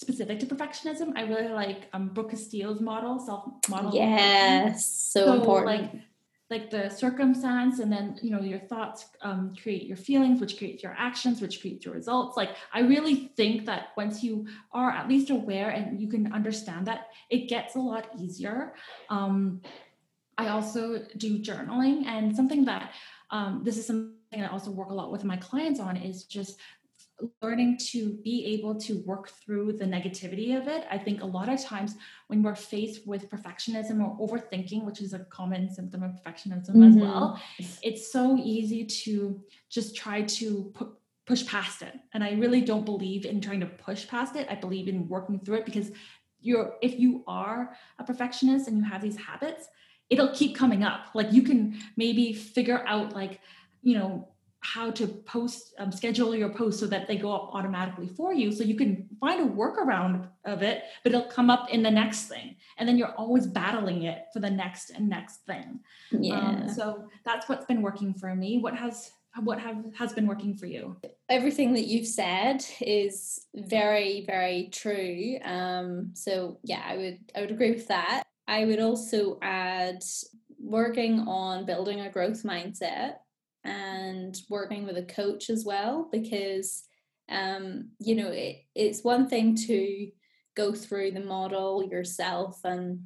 specific 0.00 0.40
to 0.40 0.46
perfectionism. 0.46 1.12
I 1.14 1.22
really 1.22 1.52
like 1.52 1.88
um, 1.92 2.08
Brooke 2.08 2.30
Castillo's 2.30 2.80
model, 2.80 3.18
self 3.18 3.44
model. 3.68 3.94
Yes, 3.94 4.86
so, 4.86 5.26
so, 5.26 5.32
important. 5.34 5.66
Like, 5.66 6.02
like 6.48 6.70
the 6.70 6.88
circumstance, 6.88 7.78
and 7.78 7.92
then 7.92 8.18
you 8.22 8.30
know 8.30 8.40
your 8.40 8.58
thoughts 8.58 9.06
um, 9.20 9.54
create 9.62 9.84
your 9.84 9.98
feelings, 9.98 10.40
which 10.40 10.58
creates 10.58 10.82
your 10.82 10.96
actions, 10.98 11.40
which 11.40 11.60
creates 11.60 11.84
your 11.84 11.94
results. 11.94 12.36
Like 12.36 12.56
I 12.72 12.80
really 12.80 13.30
think 13.36 13.66
that 13.66 13.88
once 13.96 14.24
you 14.24 14.46
are 14.72 14.90
at 14.90 15.06
least 15.06 15.30
aware 15.30 15.68
and 15.70 16.00
you 16.00 16.08
can 16.08 16.32
understand 16.32 16.86
that, 16.86 17.08
it 17.28 17.48
gets 17.48 17.76
a 17.76 17.78
lot 17.78 18.08
easier. 18.18 18.74
Um, 19.10 19.60
I 20.38 20.48
also 20.48 21.04
do 21.18 21.38
journaling, 21.38 22.06
and 22.06 22.34
something 22.34 22.64
that 22.64 22.94
um, 23.30 23.60
this 23.62 23.76
is 23.76 23.86
something 23.86 24.16
I 24.32 24.46
also 24.46 24.70
work 24.70 24.90
a 24.90 24.94
lot 24.94 25.12
with 25.12 25.24
my 25.24 25.36
clients 25.36 25.78
on 25.78 25.96
is 25.96 26.24
just 26.24 26.58
learning 27.42 27.78
to 27.90 28.14
be 28.24 28.44
able 28.46 28.74
to 28.80 29.02
work 29.06 29.30
through 29.30 29.72
the 29.74 29.84
negativity 29.84 30.56
of 30.56 30.68
it. 30.68 30.86
I 30.90 30.98
think 30.98 31.22
a 31.22 31.26
lot 31.26 31.48
of 31.48 31.62
times 31.62 31.94
when 32.28 32.42
we're 32.42 32.54
faced 32.54 33.06
with 33.06 33.30
perfectionism 33.30 34.00
or 34.02 34.28
overthinking, 34.28 34.84
which 34.84 35.00
is 35.00 35.12
a 35.12 35.20
common 35.20 35.72
symptom 35.72 36.02
of 36.02 36.12
perfectionism 36.12 36.70
mm-hmm. 36.70 36.84
as 36.84 36.96
well, 36.96 37.40
it's 37.82 38.12
so 38.12 38.36
easy 38.36 38.84
to 38.84 39.40
just 39.68 39.96
try 39.96 40.22
to 40.22 40.70
put 40.74 40.90
push 41.26 41.46
past 41.46 41.82
it. 41.82 41.94
And 42.12 42.24
I 42.24 42.32
really 42.32 42.60
don't 42.60 42.84
believe 42.84 43.24
in 43.24 43.40
trying 43.40 43.60
to 43.60 43.66
push 43.66 44.08
past 44.08 44.34
it. 44.34 44.48
I 44.50 44.56
believe 44.56 44.88
in 44.88 45.06
working 45.06 45.38
through 45.38 45.58
it 45.58 45.64
because 45.64 45.92
you're 46.40 46.74
if 46.82 46.98
you 46.98 47.22
are 47.26 47.76
a 47.98 48.04
perfectionist 48.04 48.66
and 48.66 48.78
you 48.78 48.84
have 48.84 49.02
these 49.02 49.16
habits, 49.16 49.68
it'll 50.08 50.34
keep 50.34 50.56
coming 50.56 50.82
up. 50.82 51.06
Like 51.14 51.32
you 51.32 51.42
can 51.42 51.78
maybe 51.96 52.32
figure 52.32 52.84
out 52.86 53.14
like, 53.14 53.40
you 53.82 53.96
know, 53.96 54.28
how 54.60 54.90
to 54.90 55.06
post 55.06 55.74
um, 55.78 55.90
schedule 55.90 56.34
your 56.34 56.50
posts 56.50 56.80
so 56.80 56.86
that 56.86 57.08
they 57.08 57.16
go 57.16 57.32
up 57.32 57.50
automatically 57.54 58.06
for 58.06 58.32
you. 58.34 58.52
So 58.52 58.62
you 58.62 58.76
can 58.76 59.08
find 59.18 59.40
a 59.40 59.52
workaround 59.52 60.28
of 60.44 60.62
it 60.62 60.84
but 61.02 61.12
it'll 61.12 61.28
come 61.28 61.50
up 61.50 61.70
in 61.70 61.82
the 61.82 61.90
next 61.90 62.26
thing. 62.26 62.56
And 62.76 62.88
then 62.88 62.96
you're 62.96 63.14
always 63.14 63.46
battling 63.46 64.04
it 64.04 64.24
for 64.32 64.40
the 64.40 64.50
next 64.50 64.90
and 64.90 65.08
next 65.08 65.46
thing. 65.46 65.80
Um, 66.12 66.22
yeah. 66.22 66.38
um, 66.38 66.68
so 66.68 67.08
that's 67.24 67.48
what's 67.48 67.64
been 67.64 67.82
working 67.82 68.14
for 68.14 68.34
me. 68.34 68.58
What 68.58 68.76
has 68.76 69.10
what 69.44 69.60
have 69.60 69.76
has 69.96 70.12
been 70.12 70.26
working 70.26 70.54
for 70.54 70.66
you? 70.66 70.96
Everything 71.28 71.72
that 71.74 71.86
you've 71.86 72.06
said 72.06 72.64
is 72.80 73.46
very 73.54 74.24
very 74.26 74.68
true. 74.72 75.38
Um 75.44 76.10
so 76.14 76.58
yeah 76.64 76.82
i 76.84 76.96
would 76.96 77.18
i 77.34 77.40
would 77.40 77.50
agree 77.50 77.70
with 77.70 77.88
that. 77.88 78.24
I 78.46 78.64
would 78.64 78.80
also 78.80 79.38
add 79.40 80.02
working 80.58 81.20
on 81.20 81.64
building 81.64 82.00
a 82.00 82.10
growth 82.10 82.42
mindset 82.42 83.14
and 83.64 84.40
working 84.48 84.86
with 84.86 84.96
a 84.96 85.02
coach 85.02 85.50
as 85.50 85.64
well 85.64 86.08
because 86.10 86.84
um, 87.28 87.90
you 87.98 88.14
know 88.14 88.28
it, 88.28 88.64
it's 88.74 89.04
one 89.04 89.28
thing 89.28 89.54
to 89.54 90.10
go 90.56 90.72
through 90.72 91.12
the 91.12 91.20
model 91.20 91.84
yourself 91.84 92.60
and 92.64 93.04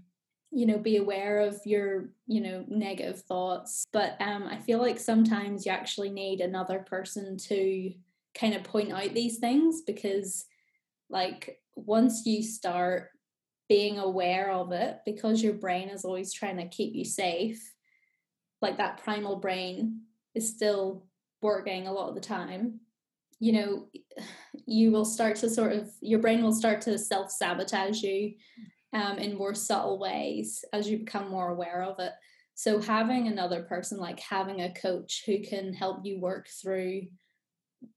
you 0.51 0.67
know 0.67 0.79
be 0.79 0.97
aware 0.97 1.41
of 1.41 1.61
your 1.65 2.11
you 2.27 2.41
know 2.41 2.65
negative 2.69 3.21
thoughts 3.23 3.85
but 3.93 4.17
um, 4.21 4.45
i 4.45 4.59
feel 4.59 4.79
like 4.79 4.99
sometimes 4.99 5.67
you 5.67 5.73
actually 5.73 6.11
need 6.11 6.41
another 6.41 6.79
person 6.79 7.37
to 7.37 7.93
kind 8.39 8.55
of 8.55 8.65
point 8.65 8.93
out 8.93 9.13
these 9.15 9.39
things 9.39 9.83
because 9.83 10.47
like 11.11 11.59
once 11.77 12.25
you 12.25 12.43
start 12.43 13.11
being 13.69 13.99
aware 13.99 14.51
of 14.53 14.73
it 14.73 14.99
because 15.05 15.43
your 15.43 15.55
brain 15.55 15.89
is 15.89 16.05
always 16.05 16.33
trying 16.33 16.57
to 16.57 16.69
keep 16.69 16.95
you 16.95 17.05
safe 17.05 17.73
like 18.63 18.77
that 18.77 19.03
primal 19.03 19.37
brain 19.37 20.01
is 20.35 20.49
still 20.49 21.07
working 21.43 21.87
a 21.87 21.93
lot 21.93 22.09
of 22.09 22.15
the 22.15 22.21
time, 22.21 22.81
you 23.41 23.53
know, 23.53 23.89
you 24.67 24.91
will 24.91 25.05
start 25.05 25.37
to 25.37 25.51
sort 25.51 25.73
of, 25.73 25.91
your 26.01 26.21
brain 26.21 26.43
will 26.43 26.53
start 26.53 26.81
to 26.83 26.99
self 26.99 27.31
sabotage 27.31 28.03
you 28.03 28.35
um, 28.93 29.19
in 29.19 29.37
more 29.37 29.55
subtle 29.55 29.99
ways 29.99 30.65
as 30.73 30.89
you 30.89 30.99
become 30.99 31.31
more 31.31 31.51
aware 31.51 31.83
of 31.83 31.99
it. 31.99 32.13
So, 32.55 32.81
having 32.81 33.27
another 33.27 33.63
person, 33.65 33.99
like 33.99 34.21
having 34.21 34.63
a 34.63 34.73
coach 34.73 35.25
who 35.27 35.41
can 35.41 35.75
help 35.75 36.05
you 36.05 36.21
work 36.21 36.49
through 36.49 37.09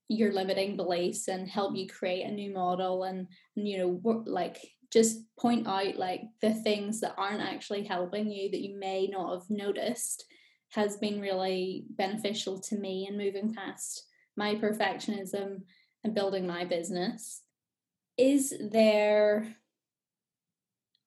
your 0.10 0.34
limiting 0.34 0.76
beliefs 0.76 1.28
and 1.28 1.48
help 1.48 1.76
you 1.76 1.88
create 1.88 2.26
a 2.26 2.32
new 2.32 2.52
model 2.54 3.04
and, 3.04 3.28
you 3.56 3.78
know, 3.78 3.88
work, 3.88 4.24
like 4.26 4.58
just 4.92 5.20
point 5.38 5.68
out 5.68 5.98
like 5.98 6.22
the 6.42 6.54
things 6.54 7.02
that 7.02 7.14
aren't 7.18 7.42
actually 7.42 7.84
helping 7.84 8.32
you 8.32 8.50
that 8.50 8.62
you 8.62 8.80
may 8.80 9.08
not 9.08 9.34
have 9.34 9.50
noticed 9.50 10.26
has 10.70 10.98
been 10.98 11.22
really 11.22 11.86
beneficial 11.90 12.60
to 12.60 12.76
me 12.76 13.08
in 13.08 13.18
moving 13.18 13.54
past 13.54 14.04
my 14.36 14.56
perfectionism 14.56 15.62
and 16.04 16.14
building 16.14 16.46
my 16.46 16.66
business. 16.66 17.42
Is 18.18 18.54
there 18.72 19.56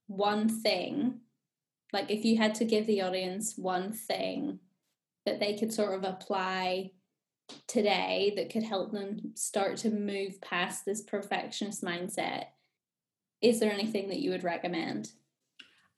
one 0.07 0.49
thing, 0.49 1.21
like 1.93 2.11
if 2.11 2.25
you 2.25 2.37
had 2.37 2.55
to 2.57 2.64
give 2.64 2.87
the 2.87 3.02
audience 3.02 3.55
one 3.57 3.93
thing 3.93 4.59
that 5.26 5.40
they 5.40 5.57
could 5.57 5.73
sort 5.73 5.95
of 5.95 6.05
apply 6.05 6.90
today 7.67 8.33
that 8.37 8.50
could 8.50 8.62
help 8.62 8.93
them 8.93 9.33
start 9.35 9.76
to 9.76 9.90
move 9.90 10.40
past 10.40 10.85
this 10.85 11.02
perfectionist 11.02 11.83
mindset, 11.83 12.47
is 13.40 13.61
there 13.61 13.73
anything 13.73 14.09
that 14.09 14.21
you 14.21 14.31
would 14.31 14.45
recommend? 14.45 15.11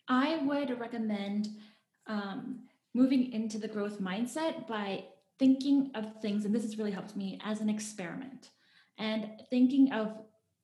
I 0.08 0.36
would 0.44 0.78
recommend 0.78 1.48
um, 2.06 2.60
moving 2.94 3.32
into 3.32 3.58
the 3.58 3.68
growth 3.68 4.00
mindset 4.00 4.66
by 4.66 5.04
thinking 5.38 5.90
of 5.94 6.20
things, 6.20 6.44
and 6.44 6.54
this 6.54 6.62
has 6.62 6.78
really 6.78 6.90
helped 6.90 7.16
me 7.16 7.40
as 7.44 7.60
an 7.60 7.68
experiment 7.68 8.50
and 8.98 9.28
thinking 9.50 9.92
of 9.92 10.12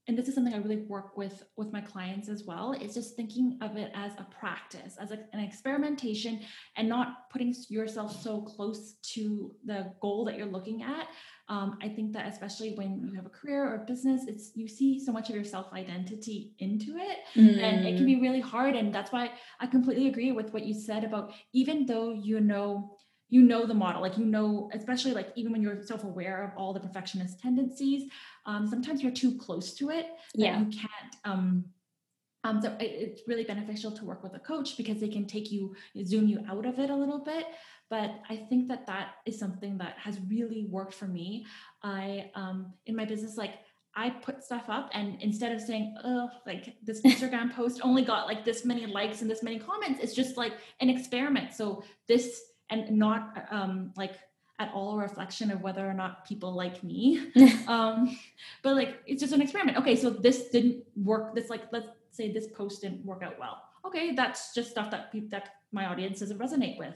and 0.08 0.16
this 0.16 0.26
is 0.26 0.34
something 0.34 0.54
I 0.54 0.58
really 0.58 0.84
work 0.88 1.18
with 1.18 1.42
with 1.56 1.70
my 1.70 1.82
clients 1.82 2.30
as 2.30 2.44
well. 2.44 2.72
Is 2.72 2.94
just 2.94 3.14
thinking 3.14 3.58
of 3.60 3.76
it 3.76 3.92
as 3.94 4.12
a 4.14 4.26
practice, 4.40 4.96
as 4.98 5.10
a, 5.10 5.18
an 5.34 5.40
experimentation, 5.40 6.40
and 6.76 6.88
not 6.88 7.30
putting 7.30 7.54
yourself 7.68 8.22
so 8.22 8.40
close 8.40 8.94
to 9.14 9.54
the 9.66 9.92
goal 10.00 10.24
that 10.24 10.38
you're 10.38 10.46
looking 10.46 10.82
at. 10.82 11.08
Um, 11.50 11.78
I 11.82 11.88
think 11.88 12.12
that 12.14 12.26
especially 12.26 12.74
when 12.74 13.06
you 13.06 13.14
have 13.16 13.26
a 13.26 13.30
career 13.30 13.62
or 13.62 13.82
a 13.82 13.84
business, 13.84 14.22
it's 14.26 14.50
you 14.54 14.66
see 14.66 14.98
so 14.98 15.12
much 15.12 15.28
of 15.28 15.34
your 15.34 15.44
self 15.44 15.72
identity 15.74 16.54
into 16.58 16.96
it, 16.96 17.18
mm. 17.36 17.62
and 17.62 17.86
it 17.86 17.96
can 17.96 18.06
be 18.06 18.16
mm. 18.16 18.22
really 18.22 18.40
hard. 18.40 18.76
And 18.76 18.94
that's 18.94 19.12
why 19.12 19.32
I 19.60 19.66
completely 19.66 20.08
agree 20.08 20.32
with 20.32 20.54
what 20.54 20.64
you 20.64 20.72
said 20.72 21.04
about 21.04 21.34
even 21.52 21.84
though 21.84 22.12
you 22.12 22.40
know 22.40 22.96
you 23.28 23.42
know 23.42 23.66
the 23.66 23.74
model 23.74 24.00
like 24.00 24.16
you 24.16 24.24
know 24.24 24.70
especially 24.72 25.12
like 25.12 25.28
even 25.36 25.52
when 25.52 25.62
you're 25.62 25.82
self-aware 25.82 26.44
of 26.44 26.50
all 26.56 26.72
the 26.72 26.80
perfectionist 26.80 27.40
tendencies 27.40 28.10
um, 28.46 28.66
sometimes 28.66 29.02
you're 29.02 29.12
too 29.12 29.36
close 29.36 29.74
to 29.74 29.90
it 29.90 30.06
yeah. 30.34 30.60
you 30.60 30.66
can't 30.66 31.16
um, 31.24 31.64
um, 32.44 32.62
so 32.62 32.74
it, 32.80 32.84
it's 32.84 33.22
really 33.26 33.44
beneficial 33.44 33.90
to 33.92 34.04
work 34.04 34.22
with 34.22 34.34
a 34.34 34.38
coach 34.38 34.76
because 34.76 35.00
they 35.00 35.08
can 35.08 35.26
take 35.26 35.50
you 35.50 35.74
zoom 36.04 36.28
you 36.28 36.44
out 36.48 36.66
of 36.66 36.78
it 36.78 36.90
a 36.90 36.96
little 36.96 37.18
bit. 37.18 37.46
But 37.90 38.20
i 38.28 38.36
think 38.36 38.68
that 38.68 38.86
that 38.86 39.14
is 39.24 39.38
something 39.38 39.78
that 39.78 39.96
has 39.98 40.18
really 40.28 40.66
worked 40.70 40.94
for 40.94 41.06
me. 41.06 41.46
I 41.82 42.30
um, 42.34 42.72
in 42.86 42.94
my 42.96 43.04
business 43.04 43.36
like 43.36 43.54
I 43.94 44.10
put 44.10 44.44
stuff 44.44 44.64
up 44.68 44.90
and 44.92 45.20
instead 45.20 45.50
of 45.50 45.60
saying, 45.60 45.96
oh, 46.04 46.28
like 46.46 46.76
this 46.84 47.02
Instagram 47.06 47.52
post 47.52 47.80
only 47.82 48.02
got 48.02 48.26
like 48.26 48.44
this 48.44 48.64
many 48.64 48.86
likes 48.86 49.22
and 49.22 49.30
this 49.30 49.42
many 49.42 49.58
comments, 49.58 50.00
it's 50.02 50.14
just 50.14 50.36
like 50.36 50.52
an 50.80 50.88
experiment. 50.88 51.52
So 51.52 51.82
this 52.06 52.42
and 52.70 52.90
not 52.90 53.46
um, 53.50 53.92
like 53.96 54.14
at 54.58 54.72
all 54.74 54.98
a 54.98 55.02
reflection 55.02 55.50
of 55.50 55.60
whether 55.60 55.88
or 55.88 55.94
not 55.94 56.26
people 56.26 56.52
like 56.52 56.82
me. 56.82 57.30
um, 57.68 58.18
but 58.62 58.74
like 58.74 58.98
it's 59.06 59.20
just 59.20 59.32
an 59.32 59.42
experiment. 59.42 59.78
Okay, 59.78 59.96
so 59.96 60.10
this 60.10 60.48
didn't 60.48 60.84
work. 60.96 61.34
This 61.34 61.50
like 61.50 61.64
let's 61.72 61.88
say 62.10 62.32
this 62.32 62.48
post 62.48 62.82
didn't 62.82 63.04
work 63.04 63.22
out 63.22 63.38
well. 63.38 63.62
Okay, 63.84 64.14
that's 64.14 64.54
just 64.54 64.70
stuff 64.70 64.90
that 64.90 65.12
people 65.12 65.28
that 65.30 65.50
my 65.72 65.86
audience 65.86 66.20
doesn't 66.20 66.38
resonate 66.38 66.78
with. 66.78 66.94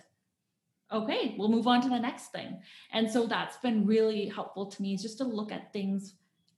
Okay, 0.91 1.35
we'll 1.39 1.49
move 1.49 1.67
on 1.67 1.81
to 1.81 1.89
the 1.89 1.99
next 1.99 2.33
thing. 2.33 2.61
And 2.93 3.11
so 3.11 3.27
that's 3.27 3.57
been 3.59 3.87
really 3.87 4.27
helpful 4.27 4.67
to 4.67 4.83
me 4.83 4.95
is 4.95 5.03
just 5.03 5.19
to 5.19 5.25
look 5.25 5.51
at 5.51 5.73
things 5.73 6.15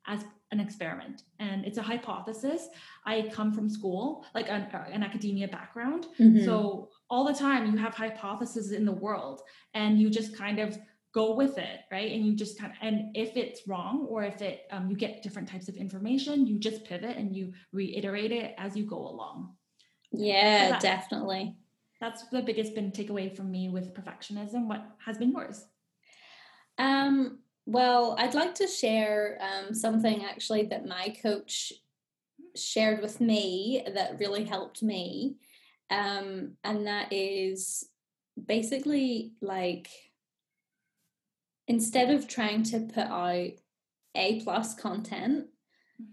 as 0.07 0.25
an 0.55 0.61
experiment 0.61 1.23
and 1.39 1.65
it's 1.65 1.79
a 1.79 1.83
hypothesis 1.83 2.69
i 3.05 3.29
come 3.33 3.53
from 3.53 3.69
school 3.69 4.25
like 4.35 4.49
an, 4.49 4.63
an 4.93 5.03
academia 5.03 5.49
background 5.49 6.07
mm-hmm. 6.19 6.45
so 6.45 6.89
all 7.11 7.25
the 7.25 7.39
time 7.47 7.71
you 7.71 7.77
have 7.77 7.95
hypotheses 7.95 8.73
in 8.73 8.85
the 8.85 8.99
world 9.07 9.43
and 9.75 10.01
you 10.01 10.09
just 10.09 10.37
kind 10.37 10.59
of 10.59 10.79
go 11.13 11.35
with 11.35 11.59
it 11.59 11.81
right 11.93 12.11
and 12.13 12.25
you 12.27 12.35
just 12.35 12.59
kind 12.59 12.73
of 12.73 12.79
and 12.81 13.15
if 13.15 13.37
it's 13.37 13.69
wrong 13.69 14.07
or 14.09 14.25
if 14.25 14.41
it 14.43 14.63
um, 14.71 14.89
you 14.91 14.97
get 14.97 15.23
different 15.23 15.49
types 15.49 15.69
of 15.69 15.77
information 15.77 16.47
you 16.47 16.59
just 16.59 16.85
pivot 16.85 17.17
and 17.17 17.37
you 17.37 17.53
reiterate 17.73 18.33
it 18.33 18.55
as 18.59 18.77
you 18.77 18.85
go 18.85 18.99
along 18.99 19.55
Yeah, 20.17 20.79
so 20.79 20.81
definitely. 20.81 21.57
That's 22.01 22.27
the 22.29 22.43
biggest 22.43 22.75
been 22.75 22.93
takeaway 22.93 23.35
from 23.35 23.51
me 23.51 23.69
with 23.69 23.95
perfectionism. 23.95 24.69
What 24.69 24.85
has 25.05 25.19
been 25.19 25.33
yours? 25.33 25.65
Um, 26.79 27.39
well, 27.67 28.15
I'd 28.19 28.35
like 28.35 28.55
to 28.57 28.67
share 28.67 29.39
um, 29.41 29.75
something 29.75 30.25
actually 30.25 30.65
that 30.67 30.87
my 30.87 31.15
coach 31.23 31.73
shared 32.55 33.01
with 33.01 33.21
me 33.21 33.85
that 33.95 34.19
really 34.19 34.45
helped 34.45 34.83
me. 34.83 35.37
Um, 35.91 36.53
and 36.63 36.87
that 36.87 37.13
is 37.13 37.89
basically 38.43 39.33
like 39.41 39.89
instead 41.67 42.11
of 42.11 42.29
trying 42.29 42.63
to 42.65 42.81
put 42.81 43.07
out 43.07 43.51
A 44.15 44.41
plus 44.43 44.75
content, 44.75 45.47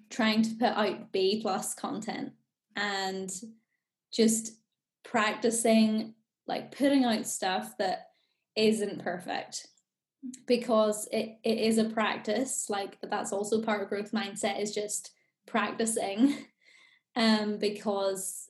trying 0.10 0.43
to 0.43 0.55
put 0.55 0.70
out 0.70 1.12
B 1.12 1.41
plus 1.41 1.74
content 1.74 2.31
and 2.75 3.29
just 4.13 4.53
practicing 5.03 6.13
like 6.48 6.75
putting 6.75 7.03
out 7.03 7.25
stuff 7.25 7.77
that 7.77 8.08
isn't 8.55 9.03
perfect 9.03 9.67
because 10.46 11.08
it, 11.12 11.38
it 11.44 11.58
is 11.58 11.78
a 11.78 11.86
practice 11.86 12.68
like 12.70 12.98
that's 13.10 13.34
also 13.34 13.62
part 13.62 13.82
of 13.82 13.90
growth 13.90 14.12
mindset 14.12 14.62
is 14.62 14.74
just 14.74 15.12
practicing 15.48 16.38
um 17.16 17.58
because 17.58 18.50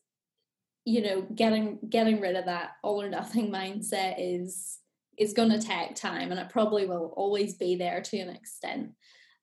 you 0.84 1.01
know 1.01 1.22
getting 1.34 1.80
getting 1.90 2.20
rid 2.20 2.36
of 2.36 2.46
that 2.46 2.72
all 2.84 3.01
or 3.01 3.10
nothing 3.10 3.51
mindset 3.51 4.16
is 4.18 4.80
is 5.18 5.34
going 5.34 5.50
to 5.50 5.62
take 5.62 5.96
time 5.96 6.32
and 6.32 6.40
it 6.40 6.50
probably 6.50 6.86
will 6.86 7.13
always 7.16 7.54
be 7.54 7.75
there 7.75 8.01
to 8.01 8.18
an 8.18 8.30
extent. 8.30 8.92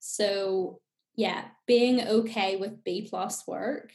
So 0.00 0.80
yeah 1.18 1.46
being 1.66 2.00
okay 2.00 2.56
with 2.56 2.84
b 2.84 3.06
plus 3.10 3.46
work 3.46 3.90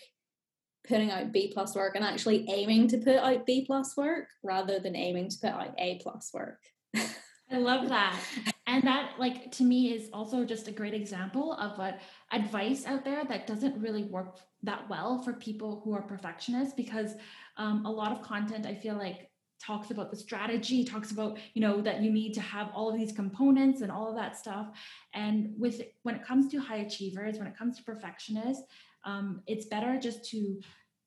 putting 0.85 1.09
out 1.09 1.31
b 1.31 1.51
plus 1.53 1.73
work 1.73 1.95
and 1.95 2.03
actually 2.03 2.45
aiming 2.49 2.87
to 2.89 2.97
put 2.97 3.15
out 3.15 3.45
b 3.45 3.63
plus 3.65 3.95
work 3.95 4.27
rather 4.43 4.77
than 4.77 4.95
aiming 4.95 5.29
to 5.29 5.37
put 5.39 5.51
out 5.51 5.73
a 5.77 5.99
plus 6.03 6.31
work 6.33 6.59
I 7.53 7.57
love 7.57 7.87
that. 7.89 8.19
And 8.65 8.83
that, 8.83 9.11
like, 9.19 9.51
to 9.53 9.63
me 9.63 9.93
is 9.93 10.09
also 10.11 10.43
just 10.43 10.67
a 10.67 10.71
great 10.71 10.93
example 10.93 11.53
of 11.53 11.77
what 11.77 11.99
advice 12.31 12.85
out 12.85 13.05
there 13.05 13.23
that 13.25 13.45
doesn't 13.45 13.79
really 13.79 14.03
work 14.05 14.39
that 14.63 14.89
well 14.89 15.21
for 15.21 15.33
people 15.33 15.81
who 15.83 15.93
are 15.93 16.01
perfectionists 16.01 16.73
because 16.73 17.13
um, 17.57 17.85
a 17.85 17.91
lot 17.91 18.11
of 18.11 18.21
content 18.21 18.65
I 18.65 18.73
feel 18.73 18.95
like 18.95 19.29
talks 19.59 19.91
about 19.91 20.09
the 20.11 20.17
strategy 20.17 20.83
talks 20.83 21.11
about 21.11 21.37
you 21.53 21.61
know 21.61 21.79
that 21.79 22.01
you 22.01 22.11
need 22.11 22.33
to 22.33 22.41
have 22.41 22.69
all 22.73 22.89
of 22.89 22.97
these 22.97 23.13
components 23.13 23.81
and 23.81 23.89
all 23.91 24.09
of 24.09 24.15
that 24.15 24.37
stuff 24.37 24.67
and 25.13 25.53
with 25.57 25.81
when 26.01 26.15
it 26.15 26.25
comes 26.25 26.51
to 26.51 26.57
high 26.57 26.77
achievers 26.77 27.37
when 27.37 27.47
it 27.47 27.57
comes 27.57 27.77
to 27.77 27.83
perfectionists 27.83 28.63
um, 29.05 29.41
it's 29.47 29.67
better 29.67 29.97
just 29.97 30.29
to 30.29 30.59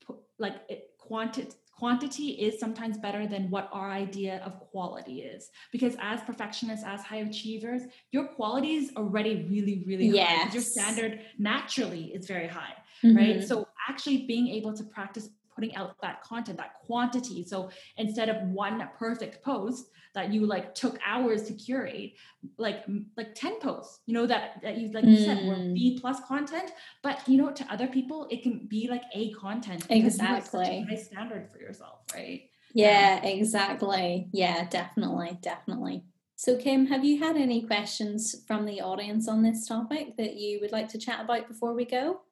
put 0.06 0.16
like 0.38 0.54
it, 0.70 0.90
quanti- 0.96 1.48
quantity 1.76 2.28
is 2.30 2.58
sometimes 2.58 2.96
better 2.98 3.26
than 3.26 3.50
what 3.50 3.68
our 3.72 3.90
idea 3.90 4.42
of 4.44 4.58
quality 4.70 5.20
is 5.20 5.50
because 5.72 5.94
as 6.00 6.20
perfectionists 6.22 6.84
as 6.86 7.02
high 7.02 7.18
achievers 7.18 7.82
your 8.12 8.24
quality 8.28 8.74
is 8.74 8.92
already 8.96 9.46
really 9.50 9.82
really 9.86 10.06
yes. 10.06 10.48
high 10.48 10.52
your 10.52 10.62
standard 10.62 11.20
naturally 11.38 12.04
is 12.14 12.26
very 12.26 12.48
high 12.48 12.74
mm-hmm. 13.04 13.16
right 13.16 13.44
so 13.44 13.66
actually 13.88 14.26
being 14.26 14.48
able 14.48 14.74
to 14.74 14.84
practice 14.84 15.28
putting 15.56 15.74
out 15.74 16.00
that 16.02 16.22
content 16.22 16.58
that 16.58 16.74
quantity. 16.84 17.44
So 17.44 17.70
instead 17.96 18.28
of 18.28 18.36
one 18.48 18.88
perfect 18.96 19.42
post 19.44 19.90
that 20.16 20.32
you 20.32 20.46
like 20.46 20.74
took 20.74 20.98
hours 21.06 21.44
to 21.44 21.52
curate 21.52 22.14
like 22.56 22.84
like 23.16 23.34
10 23.34 23.60
posts 23.60 24.00
you 24.06 24.14
know 24.14 24.26
that, 24.26 24.62
that 24.62 24.78
you 24.78 24.90
like 24.90 25.04
mm. 25.04 25.10
you 25.10 25.24
said 25.24 25.46
were 25.46 25.56
b 25.74 25.98
plus 26.00 26.18
content 26.26 26.72
but 27.02 27.20
you 27.28 27.36
know 27.36 27.52
to 27.52 27.64
other 27.70 27.86
people 27.86 28.26
it 28.30 28.42
can 28.42 28.66
be 28.66 28.88
like 28.88 29.02
a 29.14 29.30
content 29.32 29.86
because 29.88 30.14
exactly. 30.14 30.86
high 30.88 30.96
standard 30.96 31.48
for 31.52 31.58
yourself 31.58 32.00
right? 32.14 32.48
Yeah. 32.72 33.24
exactly. 33.24 34.28
Yeah 34.32 34.66
definitely 34.68 35.38
definitely. 35.42 36.02
So 36.34 36.56
kim 36.56 36.86
have 36.86 37.04
you 37.04 37.18
had 37.18 37.36
any 37.36 37.62
questions 37.62 38.34
from 38.46 38.64
the 38.64 38.80
audience 38.80 39.28
on 39.28 39.42
this 39.42 39.66
topic 39.68 40.16
that 40.16 40.36
you 40.36 40.60
would 40.60 40.72
like 40.72 40.88
to 40.88 40.98
chat 40.98 41.20
about 41.22 41.46
before 41.46 41.74
we 41.74 41.84
go 41.84 42.22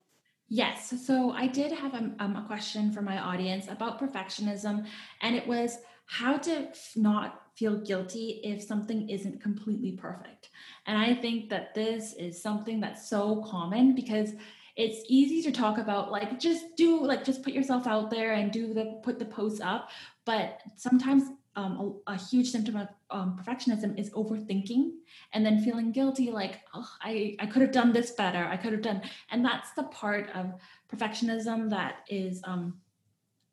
Yes. 0.55 0.95
So 1.05 1.33
I 1.33 1.49
did 1.49 1.73
have 1.73 1.95
a, 1.95 2.13
um, 2.21 2.37
a 2.37 2.45
question 2.47 2.93
for 2.93 3.03
my 3.03 3.19
audience 3.19 3.67
about 3.67 3.99
perfectionism, 3.99 4.87
and 5.21 5.35
it 5.35 5.45
was 5.49 5.79
how 6.07 6.37
to 6.37 6.69
not 6.95 7.43
feel 7.57 7.79
guilty 7.79 8.41
if 8.45 8.63
something 8.63 9.11
isn't 9.11 9.43
completely 9.43 9.91
perfect. 9.97 10.51
And 10.87 10.97
I 10.97 11.13
think 11.13 11.51
that 11.51 11.75
this 11.75 12.13
is 12.13 12.41
something 12.41 12.79
that's 12.79 13.11
so 13.11 13.43
common 13.43 13.97
because 13.97 14.35
it's 14.77 15.05
easy 15.09 15.43
to 15.43 15.51
talk 15.51 15.79
about 15.79 16.13
like 16.13 16.39
just 16.39 16.77
do 16.77 17.05
like 17.05 17.25
just 17.25 17.43
put 17.43 17.53
yourself 17.53 17.89
out 17.89 18.09
there 18.09 18.35
and 18.35 18.53
do 18.53 18.73
the 18.73 19.01
put 19.03 19.19
the 19.19 19.25
posts 19.25 19.61
up 19.61 19.91
but 20.25 20.61
sometimes 20.77 21.31
um, 21.57 22.01
a, 22.07 22.13
a, 22.13 22.17
huge 22.17 22.51
symptom 22.51 22.77
of 22.77 22.89
um, 23.11 23.39
perfectionism 23.41 23.99
is 23.99 24.11
overthinking 24.11 24.91
and 25.33 25.47
then 25.47 25.63
feeling 25.63 25.93
guilty 25.93 26.31
like 26.31 26.61
oh, 26.75 26.89
I, 27.01 27.37
I 27.39 27.47
could 27.47 27.63
have 27.63 27.73
done 27.73 27.93
this 27.93 28.11
better. 28.11 28.45
I 28.45 28.57
could 28.57 28.73
have 28.73 28.83
done 28.83 29.03
and 29.31 29.45
that's 29.45 29.71
the 29.73 29.85
part 29.85 30.31
of 30.35 30.55
perfectionism 30.93 31.71
that 31.71 31.99
is 32.09 32.41
um, 32.45 32.75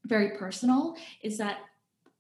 very 0.06 0.38
personal 0.38 0.96
is 1.22 1.38
that 1.38 1.60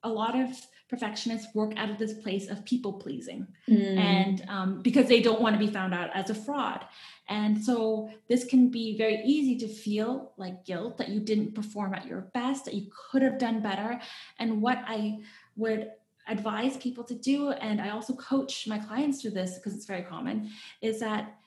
a 0.04 0.10
lot 0.10 0.40
of 0.40 0.50
perfectionists 0.90 1.56
work 1.56 1.72
out 1.78 1.90
of 1.90 1.98
this 1.98 2.14
place 2.14 2.50
of 2.50 2.66
people 2.66 2.94
pleasing 2.94 3.48
mm. 3.70 3.98
and 3.98 4.44
um, 4.50 4.82
because 4.82 5.08
they 5.08 5.22
don't 5.22 5.42
want 5.42 5.58
to 5.58 5.66
be 5.66 5.72
found 5.72 5.94
out 5.94 6.10
as 6.14 6.30
a 6.30 6.36
fraud. 6.36 6.84
And 7.30 7.64
so 7.64 8.10
this 8.28 8.44
can 8.44 8.70
be 8.70 8.98
very 8.98 9.22
easy 9.24 9.58
to 9.60 9.74
feel 9.74 10.34
like 10.36 10.66
guilt 10.66 10.98
that 10.98 11.08
you 11.08 11.22
didn't 11.22 11.56
perform 11.56 11.94
at 11.94 12.06
your 12.06 12.22
best 12.34 12.66
that 12.66 12.74
you 12.74 12.92
could 13.10 13.22
have 13.22 13.38
done 13.38 13.62
better. 13.62 14.02
And 14.38 14.62
what 14.62 14.80
i 14.86 15.20
would 15.56 15.92
advise 16.28 16.78
people 16.78 17.04
to 17.04 17.16
do 17.16 17.52
and 17.52 17.82
i 17.82 17.90
also 17.90 18.14
coach 18.14 18.68
my 18.68 18.78
clients 18.78 19.22
through 19.22 19.32
this 19.32 19.56
because 19.56 19.76
it's 19.76 19.86
very 19.86 20.04
common 20.04 20.50
is 20.82 21.00
that 21.00 21.38